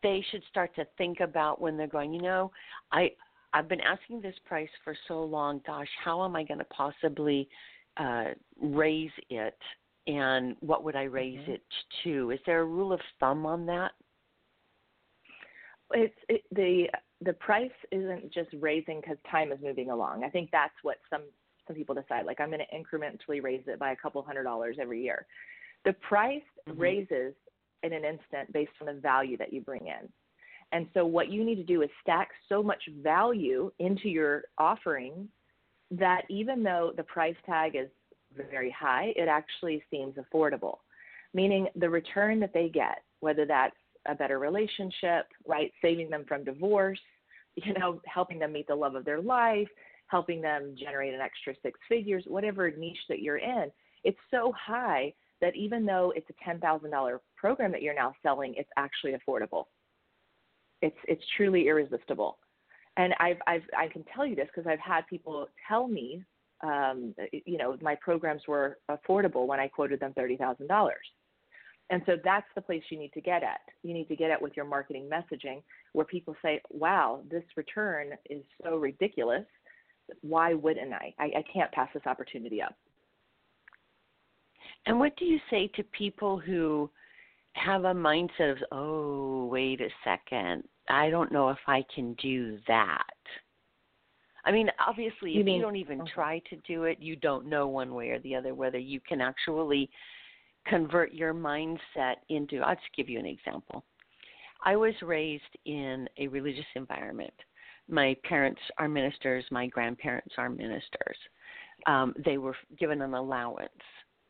they 0.02 0.24
should 0.30 0.42
start 0.48 0.74
to 0.76 0.86
think 0.96 1.20
about 1.20 1.60
when 1.60 1.76
they're 1.76 1.86
going, 1.86 2.12
you 2.12 2.22
know, 2.22 2.50
I 2.92 3.10
I've 3.54 3.68
been 3.68 3.80
asking 3.80 4.20
this 4.20 4.34
price 4.44 4.68
for 4.84 4.94
so 5.06 5.22
long. 5.22 5.62
Gosh, 5.66 5.88
how 6.04 6.22
am 6.24 6.36
I 6.36 6.44
going 6.44 6.58
to 6.58 6.64
possibly 6.66 7.48
uh, 7.96 8.26
raise 8.60 9.10
it? 9.30 9.56
and 10.08 10.56
what 10.60 10.82
would 10.82 10.96
I 10.96 11.02
raise 11.02 11.38
mm-hmm. 11.40 11.52
it 11.52 11.62
to? 12.02 12.30
Is 12.30 12.40
there 12.46 12.62
a 12.62 12.64
rule 12.64 12.92
of 12.92 13.00
thumb 13.20 13.46
on 13.46 13.66
that? 13.66 13.92
It's 15.92 16.14
it, 16.28 16.42
the 16.50 16.86
the 17.24 17.34
price 17.34 17.70
isn't 17.92 18.32
just 18.32 18.48
raising 18.60 19.00
because 19.00 19.16
time 19.30 19.52
is 19.52 19.58
moving 19.62 19.90
along. 19.90 20.24
I 20.24 20.30
think 20.30 20.50
that's 20.50 20.74
what 20.82 20.96
some 21.10 21.22
some 21.68 21.76
people 21.76 21.94
decide. 21.94 22.26
Like 22.26 22.40
I'm 22.40 22.50
going 22.50 22.60
to 22.60 22.76
incrementally 22.76 23.40
raise 23.40 23.62
it 23.68 23.78
by 23.78 23.92
a 23.92 23.96
couple 23.96 24.20
hundred 24.22 24.42
dollars 24.42 24.78
every 24.80 25.00
year. 25.02 25.26
The 25.84 25.92
price 25.92 26.42
Mm-hmm. 26.68 26.80
raises 26.80 27.34
in 27.82 27.92
an 27.92 28.04
instant 28.04 28.52
based 28.52 28.72
on 28.80 28.88
the 28.88 29.00
value 29.00 29.36
that 29.38 29.52
you 29.52 29.60
bring 29.60 29.86
in. 29.86 30.08
And 30.72 30.86
so 30.92 31.06
what 31.06 31.30
you 31.30 31.44
need 31.44 31.54
to 31.56 31.64
do 31.64 31.82
is 31.82 31.88
stack 32.02 32.28
so 32.48 32.62
much 32.62 32.82
value 33.02 33.70
into 33.78 34.08
your 34.08 34.44
offering 34.58 35.28
that 35.90 36.22
even 36.28 36.62
though 36.62 36.92
the 36.96 37.04
price 37.04 37.36
tag 37.46 37.74
is 37.74 37.88
very 38.50 38.70
high, 38.70 39.14
it 39.16 39.28
actually 39.28 39.82
seems 39.90 40.16
affordable. 40.16 40.78
Meaning 41.32 41.68
the 41.76 41.88
return 41.88 42.38
that 42.40 42.52
they 42.52 42.68
get, 42.68 43.02
whether 43.20 43.46
that's 43.46 43.76
a 44.06 44.14
better 44.14 44.38
relationship, 44.38 45.26
right, 45.46 45.72
saving 45.80 46.10
them 46.10 46.24
from 46.28 46.44
divorce, 46.44 47.00
you 47.56 47.72
know, 47.74 48.00
helping 48.04 48.38
them 48.38 48.52
meet 48.52 48.66
the 48.66 48.74
love 48.74 48.94
of 48.94 49.04
their 49.04 49.22
life, 49.22 49.68
helping 50.08 50.40
them 50.40 50.74
generate 50.78 51.14
an 51.14 51.20
extra 51.20 51.54
six 51.62 51.78
figures, 51.88 52.24
whatever 52.26 52.70
niche 52.70 52.98
that 53.08 53.20
you're 53.20 53.38
in, 53.38 53.70
it's 54.04 54.18
so 54.30 54.52
high 54.58 55.12
that 55.40 55.54
even 55.54 55.86
though 55.86 56.12
it's 56.16 56.28
a 56.30 56.50
$10,000 56.50 57.18
program 57.36 57.72
that 57.72 57.82
you're 57.82 57.94
now 57.94 58.12
selling, 58.22 58.54
it's 58.56 58.70
actually 58.76 59.14
affordable. 59.14 59.64
It's 60.80 60.96
it's 61.08 61.22
truly 61.36 61.66
irresistible. 61.66 62.38
And 62.96 63.12
I've, 63.18 63.38
I've 63.46 63.62
I 63.76 63.88
can 63.88 64.04
tell 64.14 64.24
you 64.24 64.36
this 64.36 64.48
because 64.54 64.68
I've 64.68 64.78
had 64.78 65.06
people 65.08 65.48
tell 65.68 65.88
me, 65.88 66.22
um, 66.62 67.14
you 67.32 67.58
know, 67.58 67.76
my 67.80 67.96
programs 67.96 68.42
were 68.46 68.78
affordable 68.88 69.46
when 69.46 69.58
I 69.58 69.66
quoted 69.66 69.98
them 69.98 70.12
thirty 70.14 70.36
thousand 70.36 70.68
dollars. 70.68 71.04
And 71.90 72.02
so 72.06 72.16
that's 72.22 72.46
the 72.54 72.60
place 72.60 72.82
you 72.90 72.98
need 72.98 73.12
to 73.14 73.20
get 73.20 73.42
at. 73.42 73.60
You 73.82 73.94
need 73.94 74.08
to 74.08 74.16
get 74.16 74.30
at 74.30 74.40
with 74.40 74.56
your 74.56 74.66
marketing 74.66 75.08
messaging 75.10 75.62
where 75.94 76.04
people 76.04 76.36
say, 76.42 76.60
wow, 76.70 77.22
this 77.30 77.44
return 77.56 78.10
is 78.28 78.42
so 78.62 78.76
ridiculous. 78.76 79.46
Why 80.22 80.54
wouldn't 80.54 80.92
I? 80.92 81.14
I, 81.18 81.24
I 81.24 81.44
can't 81.52 81.70
pass 81.72 81.88
this 81.94 82.06
opportunity 82.06 82.60
up. 82.62 82.74
And 84.86 84.98
what 84.98 85.16
do 85.16 85.24
you 85.24 85.38
say 85.50 85.66
to 85.76 85.82
people 85.84 86.38
who 86.38 86.90
have 87.54 87.84
a 87.84 87.92
mindset 87.92 88.52
of, 88.52 88.58
oh, 88.72 89.46
wait 89.46 89.80
a 89.80 89.88
second, 90.04 90.64
I 90.88 91.10
don't 91.10 91.32
know 91.32 91.50
if 91.50 91.58
I 91.66 91.84
can 91.94 92.14
do 92.14 92.58
that? 92.68 93.02
I 94.44 94.52
mean, 94.52 94.70
obviously, 94.86 95.32
You 95.32 95.40
if 95.40 95.46
mean- 95.46 95.56
you 95.56 95.62
don't 95.62 95.76
even 95.76 96.00
okay. 96.02 96.10
try 96.14 96.38
to 96.50 96.56
do 96.66 96.84
it, 96.84 96.98
you 97.00 97.16
don't 97.16 97.46
know 97.46 97.66
one 97.68 97.94
way 97.94 98.10
or 98.10 98.18
the 98.20 98.34
other 98.34 98.54
whether 98.54 98.78
you 98.78 99.00
can 99.00 99.20
actually 99.20 99.90
convert 100.66 101.12
your 101.12 101.34
mindset 101.34 102.16
into. 102.28 102.60
I'll 102.60 102.74
just 102.76 102.86
give 102.96 103.08
you 103.08 103.18
an 103.18 103.26
example. 103.26 103.84
I 104.64 104.76
was 104.76 104.94
raised 105.02 105.42
in 105.66 106.08
a 106.18 106.28
religious 106.28 106.64
environment. 106.76 107.32
My 107.88 108.16
parents 108.24 108.60
are 108.78 108.88
ministers, 108.88 109.44
my 109.50 109.66
grandparents 109.66 110.34
are 110.36 110.50
ministers. 110.50 111.16
Um, 111.86 112.14
they 112.24 112.38
were 112.38 112.56
given 112.78 113.02
an 113.02 113.14
allowance. 113.14 113.70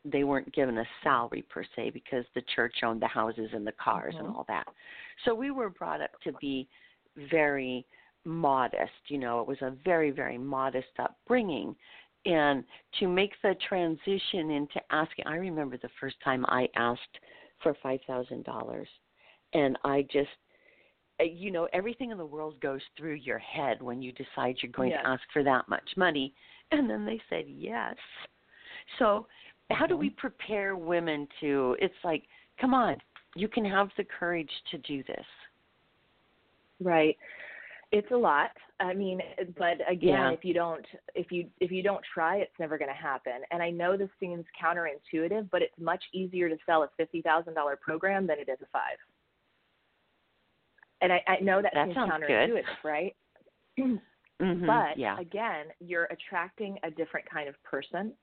They 0.05 0.23
weren't 0.23 0.53
given 0.53 0.77
a 0.77 0.85
salary 1.03 1.41
per 1.49 1.63
se 1.75 1.89
because 1.89 2.25
the 2.33 2.43
church 2.55 2.75
owned 2.83 3.01
the 3.01 3.07
houses 3.07 3.49
and 3.53 3.67
the 3.67 3.73
cars 3.73 4.15
and 4.17 4.27
Mhm. 4.27 4.35
all 4.35 4.45
that. 4.45 4.67
So 5.25 5.35
we 5.35 5.51
were 5.51 5.69
brought 5.69 6.01
up 6.01 6.19
to 6.21 6.31
be 6.33 6.69
very 7.15 7.85
modest. 8.25 8.93
You 9.07 9.17
know, 9.17 9.41
it 9.41 9.47
was 9.47 9.61
a 9.61 9.71
very, 9.71 10.11
very 10.11 10.37
modest 10.37 10.97
upbringing. 10.99 11.75
And 12.25 12.65
to 12.99 13.07
make 13.07 13.33
the 13.41 13.55
transition 13.55 14.51
into 14.51 14.81
asking, 14.93 15.25
I 15.27 15.35
remember 15.35 15.77
the 15.77 15.89
first 15.99 16.19
time 16.21 16.45
I 16.47 16.69
asked 16.75 17.19
for 17.59 17.73
$5,000 17.75 18.87
and 19.53 19.77
I 19.83 20.03
just, 20.03 20.29
you 21.25 21.51
know, 21.51 21.67
everything 21.73 22.11
in 22.11 22.17
the 22.17 22.25
world 22.25 22.59
goes 22.61 22.81
through 22.97 23.13
your 23.15 23.39
head 23.39 23.81
when 23.81 24.01
you 24.01 24.11
decide 24.13 24.57
you're 24.61 24.71
going 24.71 24.91
Yes. 24.91 25.01
to 25.03 25.07
ask 25.09 25.21
for 25.33 25.43
that 25.43 25.67
much 25.67 25.89
money. 25.97 26.33
And 26.71 26.87
then 26.87 27.03
they 27.03 27.19
said 27.29 27.45
yes. 27.47 27.95
So, 28.99 29.27
how 29.71 29.87
do 29.87 29.95
Mhm. 29.95 29.99
we 29.99 30.09
prepare 30.11 30.75
women 30.75 31.27
to? 31.39 31.75
It's 31.79 32.03
like, 32.03 32.27
come 32.59 32.75
on, 32.75 33.01
you 33.35 33.47
can 33.47 33.65
have 33.65 33.91
the 33.95 34.03
courage 34.03 34.51
to 34.69 34.77
do 34.77 35.01
this. 35.03 35.25
Right. 36.79 37.17
It's 37.91 38.11
a 38.11 38.15
lot. 38.17 38.51
I 38.79 38.93
mean, 38.93 39.19
but 39.57 39.81
again, 39.89 40.29
Yeah. 40.29 40.29
if 40.31 40.45
you 40.45 40.53
don't 40.53 40.85
if 41.15 41.31
you 41.31 41.49
if 41.59 41.71
you 41.71 41.81
don't 41.81 42.03
try, 42.13 42.37
it's 42.37 42.57
never 42.59 42.77
going 42.77 42.87
to 42.87 42.93
happen. 42.93 43.43
And 43.49 43.63
I 43.63 43.71
know 43.71 43.97
this 43.97 44.11
seems 44.19 44.45
counterintuitive, 44.51 45.49
but 45.49 45.63
it's 45.63 45.77
much 45.79 46.03
easier 46.13 46.49
to 46.49 46.57
sell 46.67 46.83
a 46.83 46.87
$50,000 46.99 47.75
program 47.81 48.27
than 48.27 48.37
it 48.37 48.47
is 48.47 48.61
a 48.61 48.67
5. 48.67 48.97
And 51.01 51.13
I, 51.13 51.23
I 51.27 51.39
know 51.39 51.61
that, 51.61 51.71
That 51.73 51.85
seems 51.85 51.95
sounds 51.95 52.11
good. 52.27 52.49
counterintuitive, 52.49 52.63
right? 52.83 53.15
Mm-hmm. 54.41 54.65
but 54.65 54.97
yeah. 54.97 55.19
again, 55.19 55.65
you're 55.81 56.05
attracting 56.05 56.77
a 56.83 56.91
different 56.91 57.29
kind 57.29 57.49
of 57.49 57.61
person. 57.63 58.13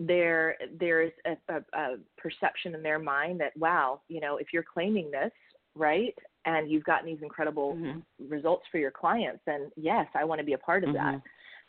There, 0.00 0.56
there's 0.80 1.12
a, 1.24 1.36
a, 1.54 1.60
a 1.78 1.96
perception 2.18 2.74
in 2.74 2.82
their 2.82 2.98
mind 2.98 3.38
that 3.38 3.56
wow, 3.56 4.00
you 4.08 4.20
know, 4.20 4.38
if 4.38 4.48
you're 4.52 4.64
claiming 4.64 5.12
this, 5.12 5.30
right, 5.76 6.12
and 6.44 6.68
you've 6.68 6.82
gotten 6.82 7.06
these 7.06 7.22
incredible 7.22 7.76
Mhm. 7.76 8.02
results 8.28 8.64
for 8.72 8.78
your 8.78 8.90
clients, 8.90 9.42
then 9.46 9.70
yes, 9.76 10.08
I 10.16 10.24
want 10.24 10.40
to 10.40 10.44
be 10.44 10.54
a 10.54 10.58
part 10.58 10.82
of 10.82 10.92
that. 10.94 11.20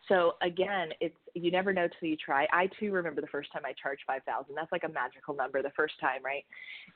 So 0.08 0.34
again, 0.42 0.90
it's 1.02 1.16
you 1.34 1.52
never 1.52 1.74
know 1.74 1.88
till 2.00 2.10
you 2.10 2.18
try. 2.18 2.48
I 2.52 2.70
too 2.80 2.92
remember 2.92 3.22
the 3.22 3.28
first 3.28 3.52
time 3.52 3.64
I 3.66 3.74
charged 3.82 4.04
five 4.06 4.24
thousand. 4.24 4.56
That's 4.56 4.72
like 4.72 4.84
a 4.84 4.90
magical 4.90 5.36
number 5.36 5.62
the 5.62 5.72
first 5.76 5.96
time, 6.00 6.24
right? 6.24 6.46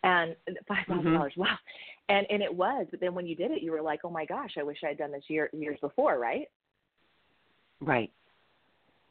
And 0.04 0.36
five 0.68 0.86
thousand 0.88 1.14
dollars, 1.14 1.34
wow. 1.36 1.58
And 2.10 2.28
and 2.30 2.42
it 2.42 2.54
was, 2.54 2.88
but 2.92 3.00
then 3.00 3.16
when 3.16 3.26
you 3.26 3.36
did 3.36 3.52
it, 3.52 3.62
you 3.62 3.72
were 3.72 3.82
like, 3.82 4.02
oh 4.04 4.10
my 4.10 4.26
gosh, 4.26 4.52
I 4.58 4.64
wish 4.64 4.78
I 4.84 4.90
had 4.90 4.98
done 4.98 5.12
this 5.12 5.24
year 5.28 5.50
years 5.54 5.80
before, 5.82 6.20
right? 6.20 6.48
Right. 7.82 8.12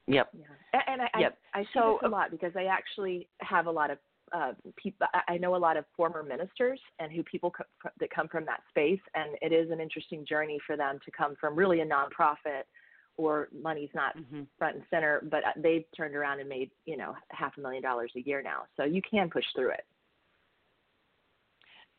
Yep. 0.06 0.30
Yeah. 0.32 0.44
A- 0.80 0.90
And 0.90 1.02
I 1.02 1.08
Yep. 1.18 1.38
I, 1.54 1.58
I 1.60 1.62
see 1.64 1.68
So, 1.74 1.98
this 2.02 2.08
a 2.08 2.10
lot 2.10 2.30
because 2.30 2.52
I 2.56 2.64
actually 2.64 3.28
have 3.40 3.66
a 3.66 3.70
lot 3.70 3.90
of 3.90 3.98
uh, 4.32 4.52
people. 4.76 5.06
I 5.14 5.34
I 5.34 5.38
know 5.38 5.56
a 5.56 5.58
lot 5.58 5.76
of 5.76 5.84
former 5.96 6.22
ministers 6.22 6.80
and 6.98 7.10
who 7.10 7.22
people 7.22 7.50
co- 7.50 7.90
that 7.98 8.10
come 8.10 8.28
from 8.28 8.44
that 8.46 8.60
space, 8.68 9.00
and 9.14 9.36
it 9.42 9.52
is 9.52 9.70
an 9.70 9.80
interesting 9.80 10.24
journey 10.26 10.58
for 10.66 10.76
them 10.76 10.98
to 11.04 11.10
come 11.10 11.34
from 11.40 11.56
really 11.56 11.80
a 11.80 11.86
nonprofit 11.86 12.64
or 13.18 13.48
money's 13.52 13.90
not 13.94 14.16
hmm 14.16 14.42
front 14.58 14.76
and 14.76 14.84
center, 14.88 15.22
but 15.30 15.44
uh, 15.44 15.52
they've 15.56 15.84
turned 15.94 16.14
around 16.14 16.40
and 16.40 16.48
made 16.48 16.70
you 16.86 16.96
know 16.96 17.14
half 17.30 17.52
a 17.58 17.60
million 17.60 17.82
dollars 17.82 18.10
a 18.16 18.20
year 18.20 18.40
now. 18.40 18.62
So 18.76 18.84
you 18.84 19.02
can 19.02 19.28
push 19.28 19.44
through 19.54 19.70
it. 19.72 19.84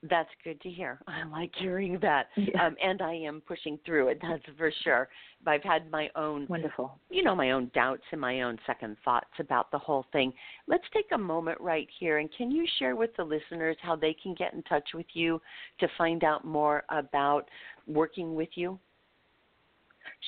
That's 0.02 0.30
good 0.46 0.62
to 0.62 0.70
hear. 0.70 1.00
I 1.08 1.26
like 1.26 1.52
hearing 1.58 2.00
that. 2.02 2.28
Yeah. 2.38 2.66
Um, 2.66 2.76
and 2.82 3.02
I 3.02 3.14
am 3.14 3.42
pushing 3.46 3.78
through 3.86 4.08
it, 4.10 4.20
that's 4.22 4.42
for 4.58 4.72
sure. 4.84 5.10
But 5.44 5.52
I've 5.52 5.64
had 5.64 5.92
my 5.92 6.10
own 6.16 6.48
Wonderful. 6.50 6.98
you 7.10 7.22
know, 7.24 7.36
my 7.36 7.52
own 7.52 7.70
doubts 7.74 8.04
and 8.12 8.22
my 8.22 8.42
own 8.42 8.58
second 8.66 8.96
thoughts 9.04 9.28
about 9.40 9.72
the 9.72 9.78
whole 9.78 10.06
thing. 10.14 10.32
Let's 10.68 10.86
take 10.94 11.08
a 11.14 11.18
moment 11.18 11.60
right 11.60 11.88
here 12.00 12.20
and 12.20 12.30
can 12.38 12.50
you 12.50 12.66
share 12.78 12.96
with 12.96 13.10
the 13.18 13.24
listeners 13.24 13.76
how 13.82 13.96
they 13.96 14.16
can 14.22 14.34
get 14.36 14.54
in 14.54 14.64
touch 14.64 14.88
with 14.94 15.08
you 15.14 15.42
to 15.82 15.88
find 15.98 16.24
out 16.24 16.46
more 16.46 16.84
about 16.90 17.50
working 17.88 18.36
with 18.36 18.50
you? 18.56 18.80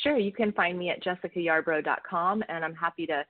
Sure, 0.04 0.18
you 0.18 0.32
can 0.32 0.52
find 0.54 0.78
me 0.78 0.90
at 0.90 1.04
jessicayarbrough.com, 1.04 2.44
and 2.50 2.66
I'm 2.66 2.74
happy 2.74 3.06
to 3.08 3.24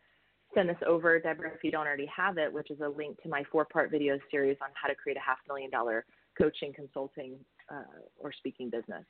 send 0.54 0.70
this 0.70 0.78
over, 0.86 1.20
Debra, 1.20 1.52
if 1.54 1.64
you 1.64 1.72
don't 1.72 1.88
already 1.88 2.10
have 2.16 2.38
it, 2.38 2.52
which 2.52 2.72
is 2.72 2.80
a 2.82 2.88
link 2.88 3.22
to 3.24 3.30
my 3.30 3.44
four-part 3.52 3.92
video 3.92 4.20
series 4.30 4.58
on 4.62 4.70
how 4.74 4.88
to 4.88 4.96
create 4.96 5.18
a 5.18 5.22
half 5.22 5.38
million 5.48 5.70
dollar 5.70 6.06
coaching, 6.38 6.74
consulting, 6.74 7.36
uh, 7.72 7.84
or 8.18 8.32
speaking 8.32 8.70
business. 8.70 9.04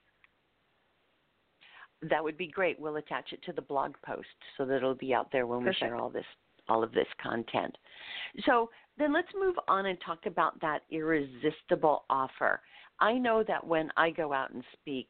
That 2.10 2.24
would 2.24 2.38
be 2.38 2.48
great. 2.48 2.80
We'll 2.80 2.96
attach 2.96 3.32
it 3.32 3.44
to 3.44 3.53
the 3.53 3.62
blog 3.62 3.94
post 4.03 4.27
so 4.58 4.65
that 4.65 4.77
it'll 4.77 4.96
be 4.96 5.13
out 5.13 5.32
there 5.32 5.46
when 5.46 5.63
we 5.63 5.74
share 5.74 5.96
all 5.96 6.10
this 6.10 6.25
all 6.70 6.84
of 6.84 6.94
this 6.94 7.08
content. 7.22 7.75
So 8.46 8.70
then 8.98 9.13
let's 9.13 9.27
move 9.39 9.56
on 9.68 9.88
and 9.88 9.98
talk 10.06 10.25
about 10.25 10.60
that 10.62 10.84
irresistible 10.89 12.06
offer. 12.10 12.62
I 13.00 13.13
know 13.13 13.44
that 13.48 13.65
when 13.65 13.89
I 13.98 14.12
go 14.12 14.32
out 14.32 14.51
and 14.51 14.63
speak, 14.74 15.08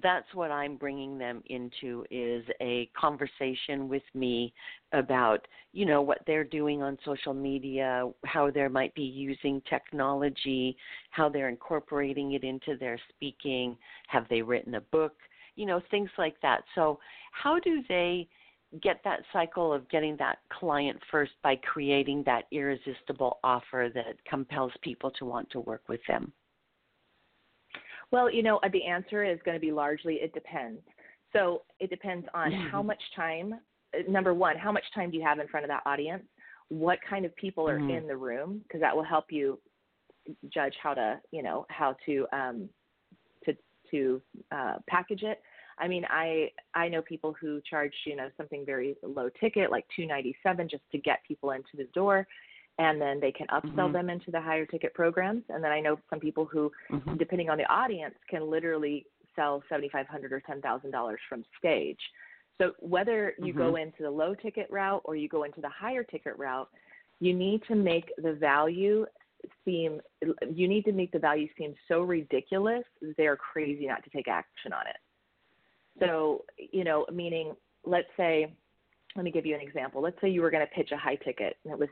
that's 0.00 0.26
what 0.32 0.50
I'm 0.50 0.76
bringing 0.76 1.18
them 1.18 1.42
into 1.46 2.04
is 2.10 2.44
a 2.62 2.90
conversation 2.98 3.88
with 3.88 4.02
me 4.14 4.54
about, 4.92 5.46
you 5.72 5.84
know, 5.84 6.00
what 6.00 6.20
they're 6.26 6.44
doing 6.44 6.82
on 6.82 6.96
social 7.04 7.34
media, 7.34 8.08
how 8.24 8.50
they 8.50 8.66
might 8.68 8.94
be 8.94 9.02
using 9.02 9.60
technology, 9.68 10.76
how 11.10 11.28
they're 11.28 11.50
incorporating 11.50 12.32
it 12.32 12.42
into 12.42 12.76
their 12.78 12.98
speaking, 13.10 13.76
have 14.08 14.26
they 14.30 14.40
written 14.40 14.76
a 14.76 14.80
book, 14.80 15.14
you 15.56 15.66
know, 15.66 15.82
things 15.90 16.10
like 16.16 16.40
that. 16.40 16.62
So, 16.74 16.98
how 17.32 17.58
do 17.58 17.82
they 17.88 18.28
get 18.82 19.00
that 19.04 19.20
cycle 19.30 19.74
of 19.74 19.88
getting 19.90 20.16
that 20.16 20.38
client 20.48 20.98
first 21.10 21.32
by 21.42 21.56
creating 21.56 22.22
that 22.24 22.44
irresistible 22.50 23.38
offer 23.44 23.90
that 23.94 24.24
compels 24.24 24.72
people 24.80 25.10
to 25.10 25.26
want 25.26 25.50
to 25.50 25.60
work 25.60 25.82
with 25.88 26.00
them? 26.08 26.32
Well, 28.12 28.30
you 28.30 28.42
know, 28.42 28.58
uh, 28.58 28.68
the 28.72 28.84
answer 28.84 29.24
is 29.24 29.40
going 29.44 29.56
to 29.56 29.60
be 29.60 29.72
largely 29.72 30.16
it 30.16 30.32
depends. 30.34 30.80
So 31.32 31.62
it 31.80 31.88
depends 31.90 32.26
on 32.34 32.52
how 32.52 32.82
much 32.82 33.02
time, 33.16 33.54
uh, 33.94 34.02
number 34.08 34.34
one, 34.34 34.56
how 34.56 34.70
much 34.70 34.84
time 34.94 35.10
do 35.10 35.16
you 35.16 35.24
have 35.24 35.38
in 35.38 35.48
front 35.48 35.64
of 35.64 35.68
that 35.68 35.82
audience? 35.86 36.22
What 36.68 36.98
kind 37.08 37.24
of 37.24 37.34
people 37.36 37.68
are 37.68 37.80
Mhm. 37.80 37.98
in 37.98 38.06
the 38.06 38.16
room? 38.16 38.58
Because 38.60 38.80
that 38.80 38.94
will 38.94 39.02
help 39.02 39.32
you 39.32 39.58
judge 40.50 40.76
how 40.76 40.94
to, 40.94 41.20
you 41.32 41.42
know, 41.42 41.66
how 41.70 41.96
to, 42.06 42.26
um, 42.32 42.68
to, 43.44 43.56
to 43.90 44.22
uh, 44.52 44.78
package 44.86 45.22
it. 45.22 45.42
I 45.78 45.88
mean, 45.88 46.04
I 46.10 46.52
I 46.74 46.88
know 46.88 47.00
people 47.02 47.32
who 47.32 47.60
charge 47.62 47.94
you 48.04 48.14
know 48.14 48.30
something 48.36 48.64
very 48.64 48.94
low 49.02 49.30
ticket, 49.40 49.70
like 49.70 49.86
two 49.96 50.06
ninety 50.06 50.36
seven, 50.42 50.68
just 50.68 50.82
to 50.92 50.98
get 50.98 51.24
people 51.26 51.52
into 51.52 51.76
the 51.76 51.88
door, 51.94 52.26
and 52.78 53.00
then 53.00 53.20
they 53.20 53.32
can 53.32 53.46
upsell 53.48 53.88
Mhm. 53.88 53.92
them 53.92 54.10
into 54.10 54.30
the 54.30 54.40
higher 54.40 54.66
ticket 54.66 54.94
programs. 54.94 55.44
And 55.50 55.62
then 55.62 55.72
I 55.72 55.80
know 55.80 55.98
some 56.08 56.20
people 56.20 56.44
who 56.44 56.72
Mhm. 56.90 57.18
depending 57.18 57.50
on 57.50 57.58
the 57.58 57.70
audience, 57.72 58.16
can 58.28 58.48
literally 58.48 59.06
sell 59.34 59.62
seventy 59.68 59.88
five 59.88 60.06
hundred 60.06 60.32
or 60.32 60.40
ten 60.40 60.60
thousand 60.60 60.90
dollars 60.90 61.20
from 61.28 61.44
stage. 61.58 62.00
So 62.58 62.74
whether 62.78 63.34
you 63.38 63.52
go 63.52 63.76
into 63.76 64.02
the 64.02 64.10
low 64.10 64.34
ticket 64.34 64.70
route 64.70 65.02
or 65.04 65.16
you 65.16 65.28
go 65.28 65.44
into 65.44 65.60
the 65.60 65.68
higher 65.68 66.04
ticket 66.04 66.36
route, 66.36 66.68
you 67.20 67.34
need 67.34 67.62
to 67.64 67.74
make 67.74 68.12
the 68.18 68.34
value 68.34 69.06
seem 69.64 70.00
you 70.50 70.68
need 70.68 70.84
to 70.84 70.92
make 70.92 71.10
the 71.10 71.18
value 71.18 71.48
seem 71.58 71.74
so 71.88 72.02
ridiculous 72.02 72.84
they're 73.16 73.36
crazy 73.36 73.86
not 73.86 74.04
to 74.04 74.10
take 74.10 74.28
action 74.28 74.72
on 74.72 74.86
it. 74.86 74.96
So, 75.98 76.44
you 76.56 76.84
know, 76.84 77.06
meaning, 77.12 77.54
let's 77.84 78.08
say, 78.16 78.54
let 79.16 79.24
me 79.24 79.30
give 79.30 79.46
you 79.46 79.54
an 79.54 79.60
example. 79.60 80.00
Let's 80.00 80.20
say 80.20 80.28
you 80.28 80.42
were 80.42 80.50
going 80.50 80.66
to 80.66 80.72
pitch 80.74 80.90
a 80.92 80.96
high 80.96 81.16
ticket, 81.16 81.56
and 81.64 81.72
it 81.72 81.78
was, 81.78 81.88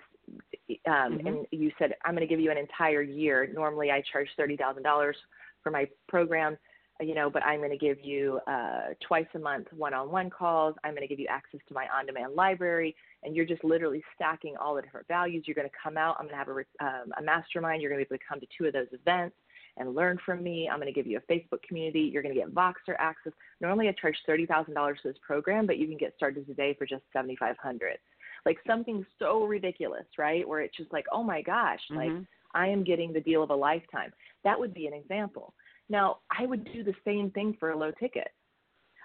um, 0.86 1.18
Mhm. 1.18 1.26
and 1.26 1.46
you 1.50 1.72
said, 1.78 1.96
"I'm 2.04 2.14
going 2.14 2.26
to 2.26 2.32
give 2.32 2.40
you 2.40 2.50
an 2.50 2.58
entire 2.58 3.02
year. 3.02 3.46
Normally, 3.48 3.90
I 3.90 4.00
charge 4.02 4.28
thirty 4.36 4.56
thousand 4.56 4.82
dollars 4.82 5.16
for 5.62 5.70
my 5.70 5.88
program, 6.08 6.56
uh, 7.00 7.04
you 7.04 7.14
know, 7.14 7.28
but 7.28 7.44
I'm 7.44 7.58
going 7.60 7.70
to 7.70 7.76
give 7.76 8.00
you 8.00 8.40
uh, 8.46 8.94
twice 9.00 9.26
a 9.34 9.38
month 9.38 9.72
one-on-one 9.72 10.30
calls. 10.30 10.74
I'm 10.84 10.92
going 10.92 11.02
to 11.02 11.08
give 11.08 11.20
you 11.20 11.26
access 11.28 11.60
to 11.68 11.74
my 11.74 11.86
on-demand 11.88 12.34
library, 12.34 12.96
and 13.22 13.36
you're 13.36 13.44
just 13.44 13.62
literally 13.64 14.02
stacking 14.14 14.56
all 14.56 14.74
the 14.74 14.82
different 14.82 15.06
values. 15.08 15.44
You're 15.46 15.54
going 15.54 15.68
to 15.68 15.76
come 15.82 15.96
out. 15.96 16.16
I'm 16.18 16.26
going 16.26 16.38
to 16.38 16.44
have 16.44 16.48
a, 16.48 16.84
um, 16.84 17.12
a 17.18 17.22
mastermind. 17.22 17.82
You're 17.82 17.90
going 17.90 18.02
to 18.02 18.08
be 18.08 18.14
able 18.14 18.18
to 18.18 18.26
come 18.26 18.40
to 18.40 18.46
two 18.56 18.66
of 18.66 18.72
those 18.72 18.88
events 18.92 19.36
and 19.80 19.94
learn 19.94 20.18
from 20.24 20.42
me. 20.44 20.68
I'm 20.70 20.78
going 20.78 20.92
to 20.92 20.92
give 20.92 21.06
you 21.06 21.18
a 21.18 21.32
Facebook 21.32 21.62
community. 21.66 22.00
You're 22.00 22.22
going 22.22 22.34
to 22.34 22.40
get 22.40 22.54
Voxer 22.54 22.94
access. 22.98 23.32
Normally, 23.60 23.88
I 23.88 23.94
charge 24.00 24.16
thirty 24.26 24.46
thousand 24.46 24.74
dollars 24.74 24.98
for 25.02 25.08
this 25.08 25.18
program, 25.26 25.66
but 25.66 25.78
you 25.78 25.88
can 25.88 25.96
get 25.96 26.14
started 26.16 26.46
today 26.46 26.74
for 26.78 26.86
just 26.86 27.02
seventy 27.12 27.36
five 27.36 27.56
hundred. 27.58 27.98
Like 28.46 28.58
something 28.66 29.04
so 29.18 29.44
ridiculous, 29.44 30.06
right? 30.18 30.46
Where 30.46 30.60
it's 30.60 30.76
just 30.76 30.92
like, 30.92 31.06
oh 31.12 31.22
my 31.22 31.42
gosh, 31.42 31.80
like 31.90 32.10
Mhm. 32.10 32.26
I 32.54 32.68
am 32.68 32.84
getting 32.84 33.12
the 33.12 33.20
deal 33.20 33.42
of 33.42 33.50
a 33.50 33.54
lifetime. 33.54 34.12
That 34.44 34.58
would 34.58 34.74
be 34.74 34.86
an 34.86 34.94
example. 34.94 35.54
Now, 35.88 36.18
I 36.36 36.46
would 36.46 36.64
do 36.72 36.84
the 36.84 36.94
same 37.04 37.30
thing 37.30 37.56
for 37.58 37.70
a 37.70 37.76
low 37.76 37.90
ticket. 37.92 38.28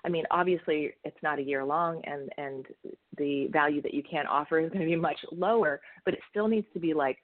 I 0.05 0.09
mean, 0.09 0.23
obviously, 0.29 0.93
it's 1.03 1.23
not 1.23 1.39
a 1.39 1.43
year 1.43 1.63
long, 1.65 2.01
and 2.05 2.29
and 2.37 2.65
the 3.17 3.47
value 3.47 3.81
that 3.81 3.93
you 3.93 4.03
can 4.03 4.27
offer 4.27 4.59
is 4.59 4.69
going 4.69 4.81
to 4.81 4.85
be 4.95 4.95
much 4.95 5.19
lower. 5.31 5.81
But 6.05 6.13
it 6.13 6.19
still 6.29 6.47
needs 6.47 6.67
to 6.73 6.79
be 6.79 6.93
like, 6.93 7.17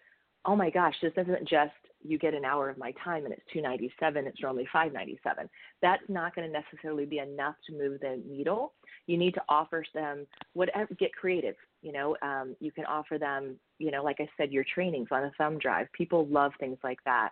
oh 0.45 0.55
my 0.55 0.69
gosh, 0.69 0.95
this 1.01 1.13
isn't 1.15 1.47
just 1.47 1.80
you 2.03 2.17
get 2.17 2.33
an 2.33 2.45
hour 2.45 2.69
of 2.69 2.77
my 2.77 2.93
time 3.03 3.25
and 3.25 3.33
it's 3.33 3.43
two 3.51 3.61
ninety 3.61 3.91
seven. 3.99 4.27
It's 4.27 4.37
only 4.45 4.67
five 4.71 4.93
ninety 4.93 5.19
seven. 5.23 5.49
That's 5.81 6.03
not 6.09 6.35
going 6.35 6.51
to 6.51 6.53
necessarily 6.53 7.05
be 7.05 7.19
enough 7.19 7.55
to 7.67 7.73
move 7.73 7.99
the 8.01 8.21
needle. 8.27 8.73
You 9.07 9.17
need 9.17 9.33
to 9.35 9.41
offer 9.49 9.83
them 9.93 10.27
whatever. 10.53 10.93
Get 10.95 11.13
creative. 11.13 11.55
You 11.81 11.91
know, 11.93 12.15
um, 12.21 12.55
you 12.59 12.71
can 12.71 12.85
offer 12.85 13.17
them. 13.17 13.55
You 13.79 13.91
know, 13.91 14.03
like 14.03 14.17
I 14.19 14.29
said, 14.37 14.51
your 14.51 14.65
trainings 14.73 15.09
on 15.11 15.23
a 15.23 15.31
thumb 15.37 15.57
drive. 15.57 15.87
People 15.93 16.27
love 16.27 16.51
things 16.59 16.77
like 16.83 16.99
that. 17.05 17.29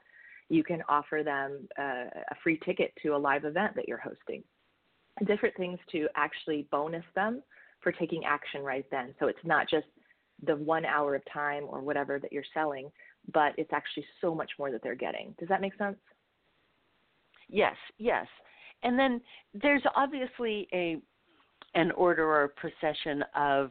You 0.50 0.64
can 0.64 0.82
offer 0.90 1.22
them 1.24 1.68
uh, 1.78 2.06
a 2.32 2.36
free 2.44 2.60
ticket 2.66 2.92
to 3.04 3.10
a 3.10 3.18
live 3.18 3.46
event 3.46 3.76
that 3.76 3.88
you're 3.88 4.00
hosting 4.00 4.44
different 5.26 5.56
things 5.56 5.80
to 5.92 6.08
actually 6.16 6.68
bonus 6.72 7.04
them 7.16 7.42
for 7.82 7.92
taking 7.92 8.26
action 8.26 8.62
right 8.62 8.86
then. 8.92 9.14
So 9.20 9.28
it's 9.28 9.40
not 9.44 9.70
just 9.70 9.88
the 10.46 10.56
one 10.56 10.86
hour 10.86 11.16
of 11.16 11.22
time 11.32 11.66
or 11.68 11.82
whatever 11.82 12.20
that 12.20 12.32
you're 12.32 12.44
selling, 12.54 12.90
but 13.34 13.54
it's 13.58 13.72
actually 13.74 14.06
so 14.22 14.34
much 14.34 14.52
more 14.58 14.72
that 14.72 14.82
they're 14.84 14.96
getting. 14.96 15.36
Does 15.40 15.50
that 15.50 15.62
make 15.62 15.76
sense? 15.78 15.98
Yes, 17.50 17.76
yes. 17.98 18.28
And 18.84 18.98
then 18.98 19.22
there's 19.54 19.84
obviously 19.96 20.68
a 20.74 20.98
an 21.76 21.92
order 21.92 22.26
or 22.26 22.48
procession 22.48 23.24
of 23.36 23.70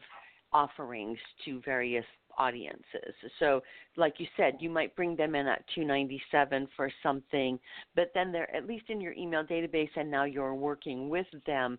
offerings 0.53 1.17
to 1.43 1.61
various 1.65 2.05
audiences. 2.39 3.13
So, 3.39 3.61
like 3.97 4.15
you 4.17 4.27
said, 4.37 4.57
you 4.59 4.69
might 4.69 4.95
bring 4.95 5.15
them 5.15 5.35
in 5.35 5.45
at 5.45 5.63
297 5.75 6.67
for 6.75 6.89
something, 7.03 7.59
but 7.95 8.11
then 8.15 8.31
they're 8.31 8.53
at 8.55 8.65
least 8.65 8.85
in 8.89 9.01
your 9.01 9.13
email 9.13 9.43
database, 9.43 9.89
and 9.95 10.09
now 10.09 10.23
you're 10.23 10.55
working 10.55 11.09
with 11.09 11.27
them, 11.45 11.77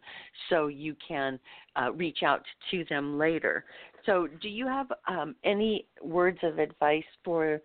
so 0.49 0.69
you 0.69 0.95
can 1.07 1.39
uh, 1.77 1.93
reach 1.93 2.23
out 2.23 2.45
to 2.71 2.85
them 2.91 3.19
later. 3.19 3.65
So, 4.07 4.29
do 4.41 4.49
you 4.49 4.67
have 4.67 4.93
um, 5.09 5.35
any 5.45 5.87
words 6.03 6.39
of 6.43 6.59
advice 6.59 7.05
for 7.25 7.61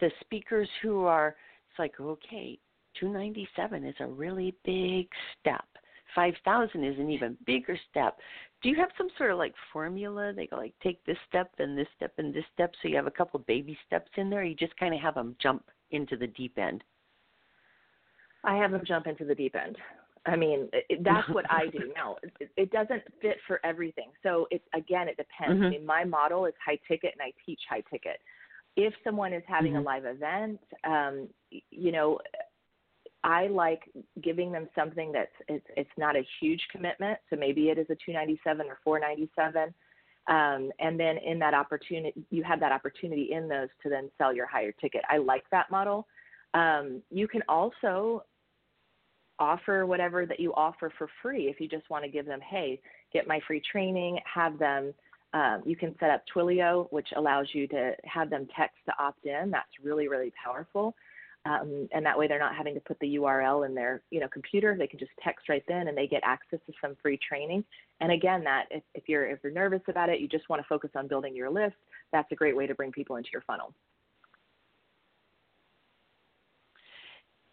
the 0.00 0.10
speakers 0.20 0.68
who 0.82 1.04
are? 1.04 1.34
It's 1.70 1.78
like, 1.78 1.98
okay, 1.98 2.58
297 3.00 3.84
is 3.84 3.94
a 4.00 4.06
really 4.06 4.54
big 4.64 5.08
step. 5.40 5.64
5,000 6.14 6.84
is 6.84 6.98
an 6.98 7.10
even 7.10 7.36
bigger 7.46 7.78
step. 7.90 8.18
Do 8.62 8.68
you 8.68 8.76
have 8.76 8.90
some 8.96 9.08
sort 9.18 9.30
of 9.30 9.38
like 9.38 9.54
formula? 9.72 10.32
They 10.34 10.46
go 10.46 10.56
like 10.56 10.74
take 10.82 11.04
this 11.04 11.18
step, 11.28 11.50
and 11.58 11.76
this 11.76 11.88
step, 11.96 12.12
and 12.18 12.32
this 12.32 12.44
step, 12.52 12.72
so 12.80 12.88
you 12.88 12.96
have 12.96 13.06
a 13.06 13.10
couple 13.10 13.40
baby 13.40 13.76
steps 13.86 14.10
in 14.16 14.30
there. 14.30 14.44
you 14.44 14.54
just 14.54 14.76
kind 14.76 14.94
of 14.94 15.00
have 15.00 15.14
them 15.14 15.36
jump 15.40 15.64
into 15.90 16.16
the 16.16 16.26
deep 16.28 16.58
end. 16.58 16.82
I 18.44 18.56
have 18.56 18.72
them 18.72 18.82
jump 18.86 19.06
into 19.06 19.24
the 19.24 19.34
deep 19.34 19.54
end. 19.56 19.76
I 20.26 20.36
mean, 20.36 20.68
it, 20.72 21.04
that's 21.04 21.28
what 21.28 21.44
I 21.50 21.66
do 21.66 21.92
now. 21.94 22.16
It, 22.40 22.50
it 22.56 22.70
doesn't 22.70 23.02
fit 23.20 23.36
for 23.46 23.60
everything. 23.64 24.10
So 24.22 24.46
it's 24.50 24.64
again, 24.74 25.08
it 25.08 25.16
depends. 25.16 25.62
Mhm. 25.62 25.66
I 25.66 25.70
mean, 25.70 25.86
my 25.86 26.04
model 26.04 26.46
is 26.46 26.54
high 26.64 26.78
ticket, 26.88 27.12
and 27.12 27.22
I 27.22 27.32
teach 27.44 27.60
high 27.68 27.82
ticket. 27.90 28.20
If 28.76 28.94
someone 29.04 29.32
is 29.32 29.42
having 29.46 29.76
a 29.76 29.80
Mhm. 29.80 29.84
live 29.84 30.04
event, 30.04 30.60
um, 30.84 31.28
you 31.70 31.92
know, 31.92 32.18
I 33.24 33.46
like 33.46 33.90
giving 34.22 34.52
them 34.52 34.68
something 34.74 35.10
that's 35.10 35.32
it's 35.48 35.66
it's 35.76 35.90
not 35.96 36.14
a 36.14 36.22
huge 36.40 36.60
commitment. 36.70 37.18
So 37.30 37.36
maybe 37.36 37.70
it 37.70 37.78
is 37.78 37.86
a 37.86 37.96
297 37.96 38.66
or 38.66 38.78
497. 38.84 39.74
Um, 40.26 40.70
and 40.78 41.00
then 41.00 41.16
in 41.18 41.38
that 41.38 41.54
opportunity, 41.54 42.24
you 42.30 42.42
have 42.44 42.60
that 42.60 42.70
opportunity 42.70 43.30
in 43.32 43.48
those 43.48 43.68
to 43.82 43.88
then 43.88 44.10
sell 44.18 44.34
your 44.34 44.46
higher 44.46 44.72
ticket. 44.72 45.02
I 45.08 45.18
like 45.18 45.44
that 45.50 45.70
model. 45.70 46.06
Um, 46.52 47.02
you 47.10 47.26
can 47.26 47.42
also 47.48 48.24
offer 49.38 49.86
whatever 49.86 50.26
that 50.26 50.38
you 50.38 50.54
offer 50.54 50.92
for 50.96 51.08
free 51.22 51.48
if 51.48 51.60
you 51.60 51.68
just 51.68 51.88
want 51.90 52.04
to 52.04 52.10
give 52.10 52.26
them, 52.26 52.40
hey, 52.40 52.80
get 53.12 53.26
my 53.26 53.40
free 53.46 53.60
training, 53.70 54.18
have 54.32 54.58
them. 54.58 54.94
Um, 55.32 55.62
you 55.66 55.76
can 55.76 55.94
set 55.98 56.10
up 56.10 56.22
Twilio, 56.34 56.86
which 56.92 57.08
allows 57.16 57.48
you 57.52 57.66
to 57.68 57.92
have 58.04 58.30
them 58.30 58.46
text 58.56 58.76
to 58.86 58.92
opt 59.02 59.26
in. 59.26 59.50
That's 59.50 59.66
really, 59.82 60.08
really 60.08 60.32
powerful. 60.42 60.94
Um, 61.46 61.88
and 61.92 62.06
that 62.06 62.18
way 62.18 62.26
they're 62.26 62.38
not 62.38 62.54
having 62.54 62.74
to 62.74 62.80
put 62.80 62.98
the 63.00 63.16
URL 63.16 63.66
in 63.66 63.74
their 63.74 64.02
you 64.10 64.20
know 64.20 64.28
computer. 64.28 64.76
They 64.78 64.86
can 64.86 64.98
just 64.98 65.12
text 65.22 65.48
right 65.48 65.64
then, 65.68 65.88
and 65.88 65.96
they 65.96 66.06
get 66.06 66.22
access 66.24 66.58
to 66.66 66.72
some 66.80 66.96
free 67.02 67.18
training. 67.26 67.64
And 68.00 68.12
again, 68.12 68.42
that 68.44 68.64
if, 68.70 68.82
if 68.94 69.04
you're 69.08 69.26
if 69.28 69.40
you're 69.42 69.52
nervous 69.52 69.82
about 69.88 70.08
it, 70.08 70.20
you 70.20 70.28
just 70.28 70.48
want 70.48 70.62
to 70.62 70.68
focus 70.68 70.90
on 70.96 71.06
building 71.06 71.36
your 71.36 71.50
list. 71.50 71.76
That's 72.12 72.30
a 72.32 72.34
great 72.34 72.56
way 72.56 72.66
to 72.66 72.74
bring 72.74 72.92
people 72.92 73.16
into 73.16 73.28
your 73.32 73.42
funnel. 73.42 73.74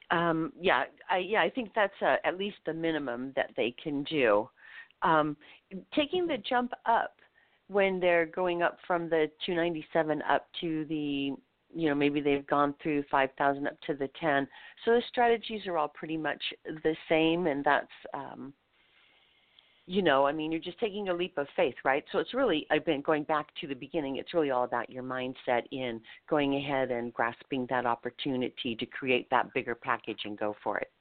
Um, 0.10 0.52
yeah, 0.60 0.84
I, 1.10 1.20
yeah, 1.20 1.42
I 1.42 1.50
think 1.50 1.72
that's 1.76 1.94
uh 2.02 2.18
at 2.24 2.38
least 2.38 2.58
the 2.66 2.74
minimum 2.74 3.34
that 3.36 3.52
they 3.58 3.76
can 3.82 4.04
do. 4.04 4.50
Um, 5.04 5.36
taking 5.96 6.28
the 6.28 6.38
jump 6.38 6.72
up 6.86 7.16
when 7.72 8.00
they're 8.00 8.26
going 8.26 8.62
up 8.62 8.78
from 8.86 9.10
the 9.10 9.32
297 9.46 10.22
up 10.30 10.48
to 10.60 10.86
the, 10.90 11.34
you 11.74 11.90
know, 11.90 11.96
maybe 11.96 12.22
they've 12.22 12.46
gone 12.48 12.76
through 12.82 13.04
5,000 13.10 13.68
up 13.68 13.80
to 13.88 13.94
the 13.94 14.10
10. 14.20 14.48
So 14.86 14.92
the 14.92 15.02
strategies 15.10 15.66
are 15.68 15.78
all 15.78 15.90
pretty 15.90 16.18
much 16.18 16.42
the 16.66 16.96
same, 17.10 17.48
and 17.48 17.64
that's, 17.64 17.88
um, 18.14 18.54
you 19.88 20.02
know, 20.02 20.26
I 20.26 20.32
mean, 20.32 20.52
you're 20.52 20.62
just 20.62 20.80
taking 20.80 21.10
a 21.10 21.14
leap 21.14 21.38
of 21.38 21.48
faith, 21.56 21.76
right? 21.84 22.04
So 22.12 22.20
it's 22.20 22.34
really, 22.34 22.68
I've 22.72 22.86
been 22.86 23.02
going 23.02 23.24
back 23.24 23.48
to 23.62 23.68
the 23.68 23.74
beginning. 23.74 24.18
It's 24.18 24.34
really 24.34 24.52
all 24.52 24.64
about 24.64 24.90
your 24.90 25.04
mindset 25.04 25.64
in 25.72 26.00
going 26.30 26.56
ahead 26.56 26.92
and 26.92 27.14
grasping 27.14 27.68
that 27.70 27.86
opportunity 27.86 28.76
to 28.76 28.86
create 28.86 29.30
that 29.32 29.54
bigger 29.54 29.76
package 29.76 30.22
and 30.26 30.38
go 30.38 30.56
for 30.64 30.78
it. 30.78 30.92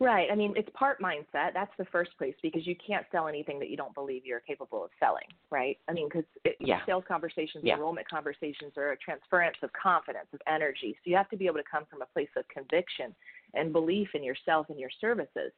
Right. 0.00 0.28
I 0.30 0.34
mean, 0.34 0.54
it's 0.56 0.68
part 0.74 1.00
mindset. 1.00 1.52
That's 1.54 1.70
the 1.78 1.84
first 1.86 2.10
place 2.18 2.34
because 2.42 2.66
you 2.66 2.74
can't 2.84 3.06
sell 3.12 3.28
anything 3.28 3.58
that 3.60 3.70
you 3.70 3.76
don't 3.76 3.94
believe 3.94 4.26
you're 4.26 4.40
capable 4.40 4.84
of 4.84 4.90
selling, 4.98 5.26
right? 5.50 5.78
I 5.88 5.92
mean, 5.92 6.08
because 6.08 6.24
Yeah. 6.58 6.84
sales 6.84 7.04
conversations, 7.06 7.64
Yeah. 7.64 7.74
enrollment 7.74 8.08
conversations 8.08 8.76
are 8.76 8.92
a 8.92 8.96
transference 8.96 9.62
of 9.62 9.72
confidence, 9.72 10.32
of 10.32 10.42
energy. 10.46 10.94
So 10.94 11.10
you 11.10 11.16
have 11.16 11.28
to 11.28 11.36
be 11.36 11.46
able 11.46 11.58
to 11.58 11.64
come 11.64 11.86
from 11.86 12.02
a 12.02 12.06
place 12.06 12.34
of 12.36 12.46
conviction 12.48 13.14
and 13.54 13.72
belief 13.72 14.14
in 14.14 14.22
yourself 14.22 14.68
and 14.68 14.78
your 14.78 14.90
services. 14.90 15.52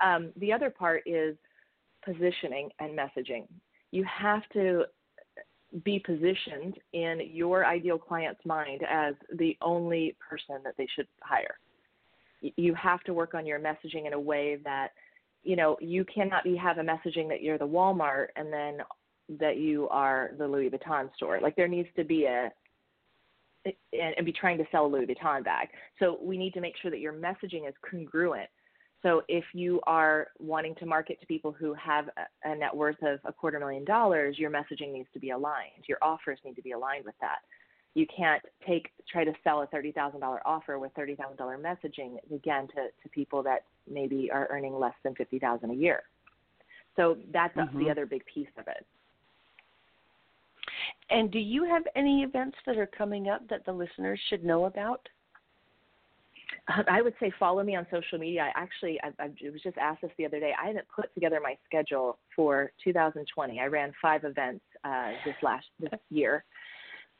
Um, 0.00 0.32
the 0.36 0.52
other 0.52 0.70
part 0.70 1.02
is 1.06 1.36
positioning 2.02 2.72
and 2.78 2.98
messaging. 2.98 3.46
You 3.90 4.04
have 4.04 4.48
to 4.50 4.86
be 5.82 5.98
positioned 5.98 6.78
in 6.92 7.20
your 7.32 7.66
ideal 7.66 7.98
client's 7.98 8.44
mind 8.46 8.82
as 8.84 9.14
the 9.32 9.56
only 9.60 10.16
person 10.20 10.62
that 10.62 10.76
they 10.76 10.86
should 10.86 11.08
hire 11.20 11.58
you 12.56 12.74
have 12.74 13.02
to 13.04 13.14
work 13.14 13.34
on 13.34 13.46
your 13.46 13.58
messaging 13.58 14.06
in 14.06 14.12
a 14.12 14.20
way 14.20 14.58
that 14.64 14.88
you 15.42 15.56
know 15.56 15.76
you 15.80 16.04
cannot 16.04 16.44
be 16.44 16.56
have 16.56 16.78
a 16.78 16.82
messaging 16.82 17.28
that 17.28 17.42
you're 17.42 17.58
the 17.58 17.66
Walmart 17.66 18.28
and 18.36 18.52
then 18.52 18.78
that 19.40 19.56
you 19.56 19.88
are 19.88 20.32
the 20.38 20.46
Louis 20.46 20.70
Vuitton 20.70 21.14
store. 21.14 21.40
Like 21.40 21.56
there 21.56 21.68
needs 21.68 21.88
to 21.96 22.04
be 22.04 22.24
a 22.24 22.50
and, 23.64 24.14
and 24.16 24.26
be 24.26 24.32
trying 24.32 24.58
to 24.58 24.64
sell 24.70 24.86
a 24.86 24.88
Louis 24.88 25.06
Vuitton 25.06 25.42
bag. 25.42 25.68
So 25.98 26.18
we 26.22 26.36
need 26.36 26.52
to 26.54 26.60
make 26.60 26.74
sure 26.80 26.90
that 26.90 27.00
your 27.00 27.14
messaging 27.14 27.66
is 27.66 27.74
congruent. 27.88 28.48
So 29.02 29.22
if 29.28 29.44
you 29.52 29.80
are 29.86 30.28
wanting 30.38 30.74
to 30.76 30.86
market 30.86 31.20
to 31.20 31.26
people 31.26 31.52
who 31.52 31.74
have 31.74 32.08
a, 32.16 32.50
a 32.50 32.56
net 32.56 32.74
worth 32.74 33.02
of 33.02 33.20
a 33.24 33.32
quarter 33.32 33.58
million 33.58 33.84
dollars, 33.84 34.38
your 34.38 34.50
messaging 34.50 34.92
needs 34.92 35.08
to 35.14 35.18
be 35.18 35.30
aligned. 35.30 35.84
Your 35.88 35.98
offers 36.02 36.38
need 36.44 36.56
to 36.56 36.62
be 36.62 36.72
aligned 36.72 37.04
with 37.04 37.14
that 37.20 37.38
you 37.94 38.06
can't 38.14 38.42
take 38.66 38.90
try 39.08 39.24
to 39.24 39.32
sell 39.44 39.62
a 39.62 39.66
thirty 39.66 39.92
thousand 39.92 40.20
dollar 40.20 40.40
offer 40.46 40.78
with 40.78 40.92
thirty 40.94 41.14
thousand 41.14 41.36
dollar 41.36 41.58
messaging 41.58 42.16
again 42.32 42.66
to, 42.68 42.88
to 43.02 43.08
people 43.10 43.42
that 43.42 43.64
maybe 43.90 44.30
are 44.32 44.48
earning 44.50 44.78
less 44.78 44.94
than 45.02 45.14
fifty 45.14 45.38
thousand 45.38 45.70
a 45.70 45.74
year. 45.74 46.02
So 46.96 47.18
that's 47.32 47.56
Mhm. 47.56 47.78
the 47.78 47.90
other 47.90 48.06
big 48.06 48.24
piece 48.26 48.48
of 48.56 48.68
it. 48.68 48.86
And 51.10 51.30
do 51.30 51.38
you 51.38 51.64
have 51.64 51.86
any 51.94 52.22
events 52.22 52.56
that 52.66 52.76
are 52.78 52.86
coming 52.86 53.28
up 53.28 53.46
that 53.48 53.64
the 53.64 53.72
listeners 53.72 54.20
should 54.28 54.44
know 54.44 54.66
about? 54.66 55.08
I 56.88 57.02
would 57.02 57.14
say 57.20 57.30
follow 57.38 57.62
me 57.62 57.76
on 57.76 57.86
social 57.90 58.18
media. 58.18 58.50
I 58.54 58.60
actually, 58.60 58.98
I, 59.02 59.12
I 59.22 59.30
was 59.50 59.60
just 59.62 59.76
asked 59.76 60.02
this 60.02 60.10
the 60.16 60.24
other 60.24 60.40
day. 60.40 60.52
I 60.60 60.68
haven't 60.68 60.86
put 60.94 61.12
together 61.14 61.38
my 61.42 61.56
schedule 61.66 62.18
for 62.34 62.72
2020. 62.82 63.60
I 63.60 63.66
ran 63.66 63.92
five 64.00 64.24
events 64.24 64.64
uh, 64.82 65.12
this 65.24 65.34
last 65.42 65.66
this 65.78 66.00
year, 66.10 66.44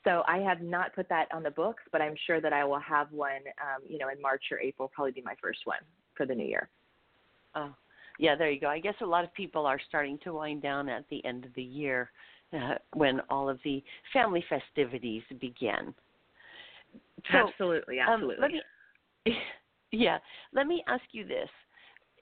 so 0.04 0.22
I 0.28 0.38
have 0.38 0.60
not 0.60 0.94
put 0.94 1.08
that 1.08 1.28
on 1.32 1.42
the 1.42 1.50
books. 1.50 1.82
But 1.90 2.02
I'm 2.02 2.14
sure 2.26 2.40
that 2.40 2.52
I 2.52 2.64
will 2.64 2.80
have 2.80 3.10
one. 3.12 3.42
Um, 3.60 3.82
you 3.88 3.98
know, 3.98 4.08
in 4.08 4.20
March 4.20 4.44
or 4.50 4.60
April, 4.60 4.90
probably 4.94 5.12
be 5.12 5.22
my 5.22 5.34
first 5.42 5.60
one 5.64 5.78
for 6.16 6.26
the 6.26 6.34
new 6.34 6.46
year. 6.46 6.68
Oh, 7.54 7.74
yeah, 8.18 8.36
there 8.36 8.50
you 8.50 8.60
go. 8.60 8.68
I 8.68 8.78
guess 8.78 8.94
a 9.00 9.06
lot 9.06 9.24
of 9.24 9.32
people 9.34 9.66
are 9.66 9.80
starting 9.88 10.18
to 10.24 10.34
wind 10.34 10.62
down 10.62 10.88
at 10.88 11.04
the 11.08 11.24
end 11.24 11.44
of 11.44 11.54
the 11.54 11.62
year 11.62 12.10
uh, 12.52 12.74
when 12.94 13.20
all 13.30 13.48
of 13.48 13.58
the 13.64 13.82
family 14.12 14.44
festivities 14.48 15.22
begin. 15.40 15.94
So, 17.32 17.48
absolutely, 17.48 17.98
absolutely. 17.98 18.36
Um, 18.36 18.40
let 18.40 18.50
me 18.50 19.36
yeah. 19.92 20.18
Let 20.52 20.66
me 20.66 20.84
ask 20.86 21.04
you 21.12 21.26
this. 21.26 21.48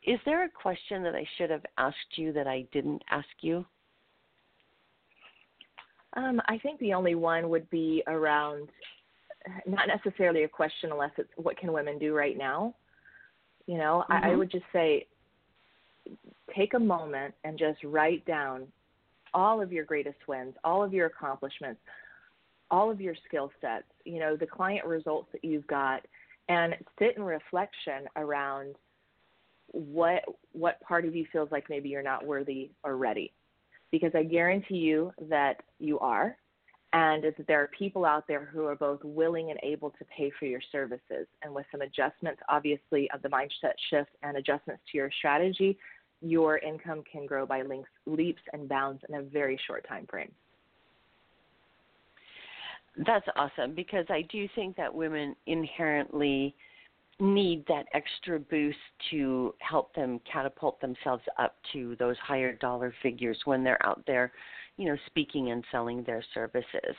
Is 0.06 0.18
there 0.24 0.44
a 0.44 0.48
question 0.48 1.02
that 1.02 1.14
I 1.14 1.26
should 1.36 1.50
have 1.50 1.64
asked 1.78 1.96
you 2.16 2.32
that 2.32 2.46
I 2.46 2.66
didn't 2.72 3.02
ask 3.10 3.28
you? 3.40 3.64
Um, 6.14 6.40
I 6.46 6.58
think 6.58 6.78
the 6.78 6.94
only 6.94 7.14
one 7.14 7.48
would 7.48 7.68
be 7.70 8.02
around 8.06 8.68
not 9.66 9.88
necessarily 9.88 10.44
a 10.44 10.48
question 10.48 10.92
unless 10.92 11.10
it's 11.16 11.30
what 11.36 11.56
can 11.56 11.72
women 11.72 11.98
do 11.98 12.14
right 12.14 12.36
now. 12.36 12.74
You 13.66 13.78
know, 13.78 14.04
mm-hmm. 14.04 14.12
I, 14.12 14.16
I 14.16 14.20
mm-hmm. 14.30 14.38
would 14.38 14.50
just 14.50 14.64
say 14.72 15.06
take 16.54 16.74
a 16.74 16.78
moment 16.78 17.34
and 17.44 17.58
just 17.58 17.82
write 17.84 18.24
down 18.26 18.66
all 19.34 19.62
of 19.62 19.72
your 19.72 19.84
greatest 19.84 20.18
wins, 20.28 20.54
all 20.64 20.84
of 20.84 20.92
your 20.92 21.06
accomplishments, 21.06 21.80
all 22.70 22.90
of 22.90 23.00
your 23.00 23.14
skill 23.26 23.50
sets, 23.60 23.84
you 24.04 24.18
know, 24.18 24.36
the 24.36 24.46
client 24.46 24.84
results 24.86 25.28
that 25.32 25.44
you've 25.44 25.66
got, 25.66 26.02
and 26.48 26.74
sit 26.98 27.16
in 27.16 27.22
reflection 27.22 28.06
around 28.16 28.74
what 29.68 30.22
what 30.52 30.80
part 30.82 31.06
of 31.06 31.14
you 31.14 31.24
feels 31.32 31.50
like 31.50 31.64
maybe 31.70 31.88
you're 31.88 32.02
not 32.02 32.26
worthy 32.26 32.70
or 32.84 32.96
ready 32.96 33.32
because 33.92 34.10
i 34.14 34.22
guarantee 34.22 34.76
you 34.76 35.12
that 35.28 35.62
you 35.78 35.98
are 36.00 36.36
and 36.94 37.22
that 37.22 37.46
there 37.46 37.62
are 37.62 37.70
people 37.78 38.04
out 38.04 38.26
there 38.26 38.44
who 38.44 38.66
are 38.66 38.74
both 38.74 39.00
willing 39.02 39.50
and 39.50 39.58
able 39.62 39.88
to 39.90 40.04
pay 40.14 40.30
for 40.38 40.44
your 40.44 40.60
services. 40.70 41.26
And 41.42 41.54
with 41.54 41.64
some 41.72 41.80
adjustments 41.80 42.42
obviously 42.50 43.10
of 43.14 43.22
the 43.22 43.30
mindset 43.30 43.72
shift 43.88 44.10
and 44.22 44.36
adjustments 44.36 44.82
to 44.92 44.98
your 44.98 45.10
strategy 45.16 45.78
your 46.22 46.58
income 46.58 47.02
can 47.10 47.26
grow 47.26 47.44
by 47.44 47.62
links, 47.62 47.90
leaps 48.06 48.42
and 48.52 48.68
bounds 48.68 49.02
in 49.08 49.16
a 49.16 49.22
very 49.22 49.58
short 49.66 49.86
time 49.88 50.06
frame. 50.08 50.30
That's 53.06 53.26
awesome 53.36 53.74
because 53.74 54.06
I 54.08 54.22
do 54.30 54.46
think 54.54 54.76
that 54.76 54.94
women 54.94 55.34
inherently 55.46 56.54
need 57.20 57.64
that 57.68 57.86
extra 57.94 58.38
boost 58.38 58.78
to 59.10 59.54
help 59.58 59.94
them 59.94 60.20
catapult 60.30 60.80
themselves 60.80 61.22
up 61.38 61.56
to 61.72 61.94
those 61.98 62.16
higher 62.18 62.54
dollar 62.54 62.94
figures 63.02 63.38
when 63.44 63.62
they're 63.62 63.84
out 63.86 64.02
there, 64.06 64.32
you 64.76 64.86
know, 64.86 64.96
speaking 65.06 65.50
and 65.50 65.64
selling 65.70 66.02
their 66.04 66.24
services. 66.34 66.96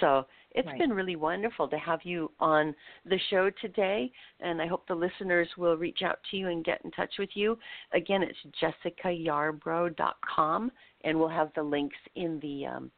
So 0.00 0.26
it's 0.52 0.66
right. 0.66 0.78
been 0.78 0.92
really 0.92 1.16
wonderful 1.16 1.66
to 1.68 1.78
have 1.78 2.00
you 2.04 2.30
on 2.38 2.74
the 3.04 3.18
show 3.30 3.50
today, 3.60 4.12
and 4.40 4.62
I 4.62 4.66
hope 4.66 4.86
the 4.86 4.94
listeners 4.94 5.48
will 5.56 5.76
reach 5.76 6.02
out 6.04 6.20
to 6.30 6.36
you 6.36 6.48
and 6.48 6.64
get 6.64 6.80
in 6.84 6.90
touch 6.92 7.14
with 7.18 7.30
you. 7.34 7.58
Again, 7.92 8.22
it's 8.22 8.38
jessicayarbrough.com, 9.04 10.72
and 11.04 11.18
we'll 11.18 11.28
have 11.28 11.50
the 11.54 11.62
links 11.62 11.96
in 12.14 12.38
the 12.40 12.66
um, 12.66 12.90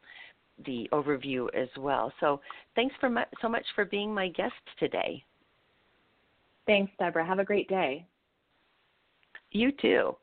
the 0.65 0.87
overview 0.91 1.47
as 1.55 1.69
well. 1.77 2.13
So 2.19 2.39
thanks 2.75 2.93
for 2.99 3.09
mu- 3.09 3.21
so 3.41 3.49
much 3.49 3.65
for 3.73 3.85
being 3.85 4.13
my 4.13 4.27
guest 4.29 4.53
today. 4.77 5.23
Thanks, 6.71 6.93
Debra. 6.97 7.25
Have 7.25 7.39
a 7.39 7.43
great 7.43 7.67
day. 7.67 8.07
You 9.51 9.73
too. 9.73 10.15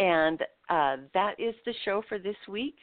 And 0.00 0.42
uh, 0.68 0.96
that 1.14 1.38
is 1.38 1.54
the 1.64 1.72
show 1.84 2.02
for 2.08 2.18
this 2.18 2.34
week. 2.48 2.74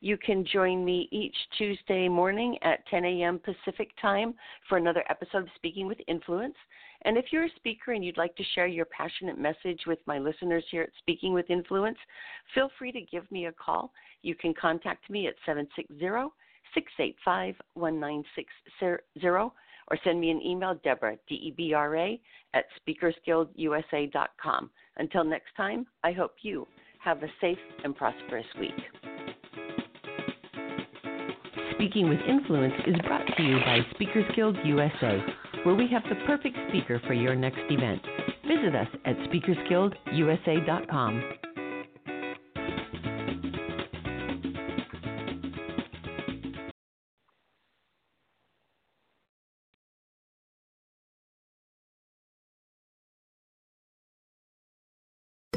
You 0.00 0.16
can 0.16 0.46
join 0.46 0.84
me 0.84 1.08
each 1.10 1.34
Tuesday 1.58 2.08
morning 2.08 2.56
at 2.62 2.86
10 2.86 3.04
a.m. 3.04 3.40
Pacific 3.40 3.90
time 4.00 4.34
for 4.68 4.78
another 4.78 5.02
episode 5.10 5.42
of 5.42 5.48
Speaking 5.56 5.88
with 5.88 5.98
Influence. 6.06 6.54
And 7.04 7.18
if 7.18 7.26
you're 7.32 7.46
a 7.46 7.56
speaker 7.56 7.94
and 7.94 8.04
you'd 8.04 8.16
like 8.16 8.36
to 8.36 8.44
share 8.54 8.68
your 8.68 8.86
passionate 8.96 9.38
message 9.38 9.80
with 9.88 9.98
my 10.06 10.20
listeners 10.20 10.64
here 10.70 10.82
at 10.82 10.90
Speaking 10.98 11.32
with 11.32 11.50
Influence, 11.50 11.98
feel 12.54 12.70
free 12.78 12.92
to 12.92 13.00
give 13.00 13.28
me 13.32 13.46
a 13.46 13.52
call. 13.52 13.92
You 14.22 14.36
can 14.36 14.54
contact 14.54 15.10
me 15.10 15.26
at 15.26 15.34
760 15.44 15.98
685 16.74 17.56
1960 17.74 19.02
or 19.92 19.98
send 20.02 20.20
me 20.20 20.30
an 20.30 20.40
email, 20.42 20.74
Debra, 20.82 21.16
D 21.28 21.34
E 21.34 21.52
B 21.54 21.74
R 21.74 21.94
A, 21.96 22.18
at 22.54 22.64
speakersguildusa.com. 22.80 24.70
Until 24.96 25.24
next 25.24 25.54
time, 25.56 25.86
I 26.02 26.12
hope 26.12 26.32
you 26.40 26.66
have 27.04 27.22
a 27.22 27.28
safe 27.40 27.58
and 27.84 27.94
prosperous 27.94 28.46
week. 28.58 28.72
Speaking 31.74 32.08
with 32.08 32.20
Influence 32.26 32.74
is 32.86 32.96
brought 33.06 33.26
to 33.36 33.42
you 33.42 33.56
by 33.56 33.80
Speakers 33.94 34.24
Guild 34.34 34.56
USA, 34.64 35.22
where 35.64 35.74
we 35.74 35.86
have 35.88 36.04
the 36.08 36.14
perfect 36.26 36.56
speaker 36.68 36.98
for 37.06 37.12
your 37.12 37.34
next 37.34 37.60
event. 37.68 38.00
Visit 38.46 38.74
us 38.74 38.88
at 39.04 39.16
speakersguildusa.com. 39.16 41.41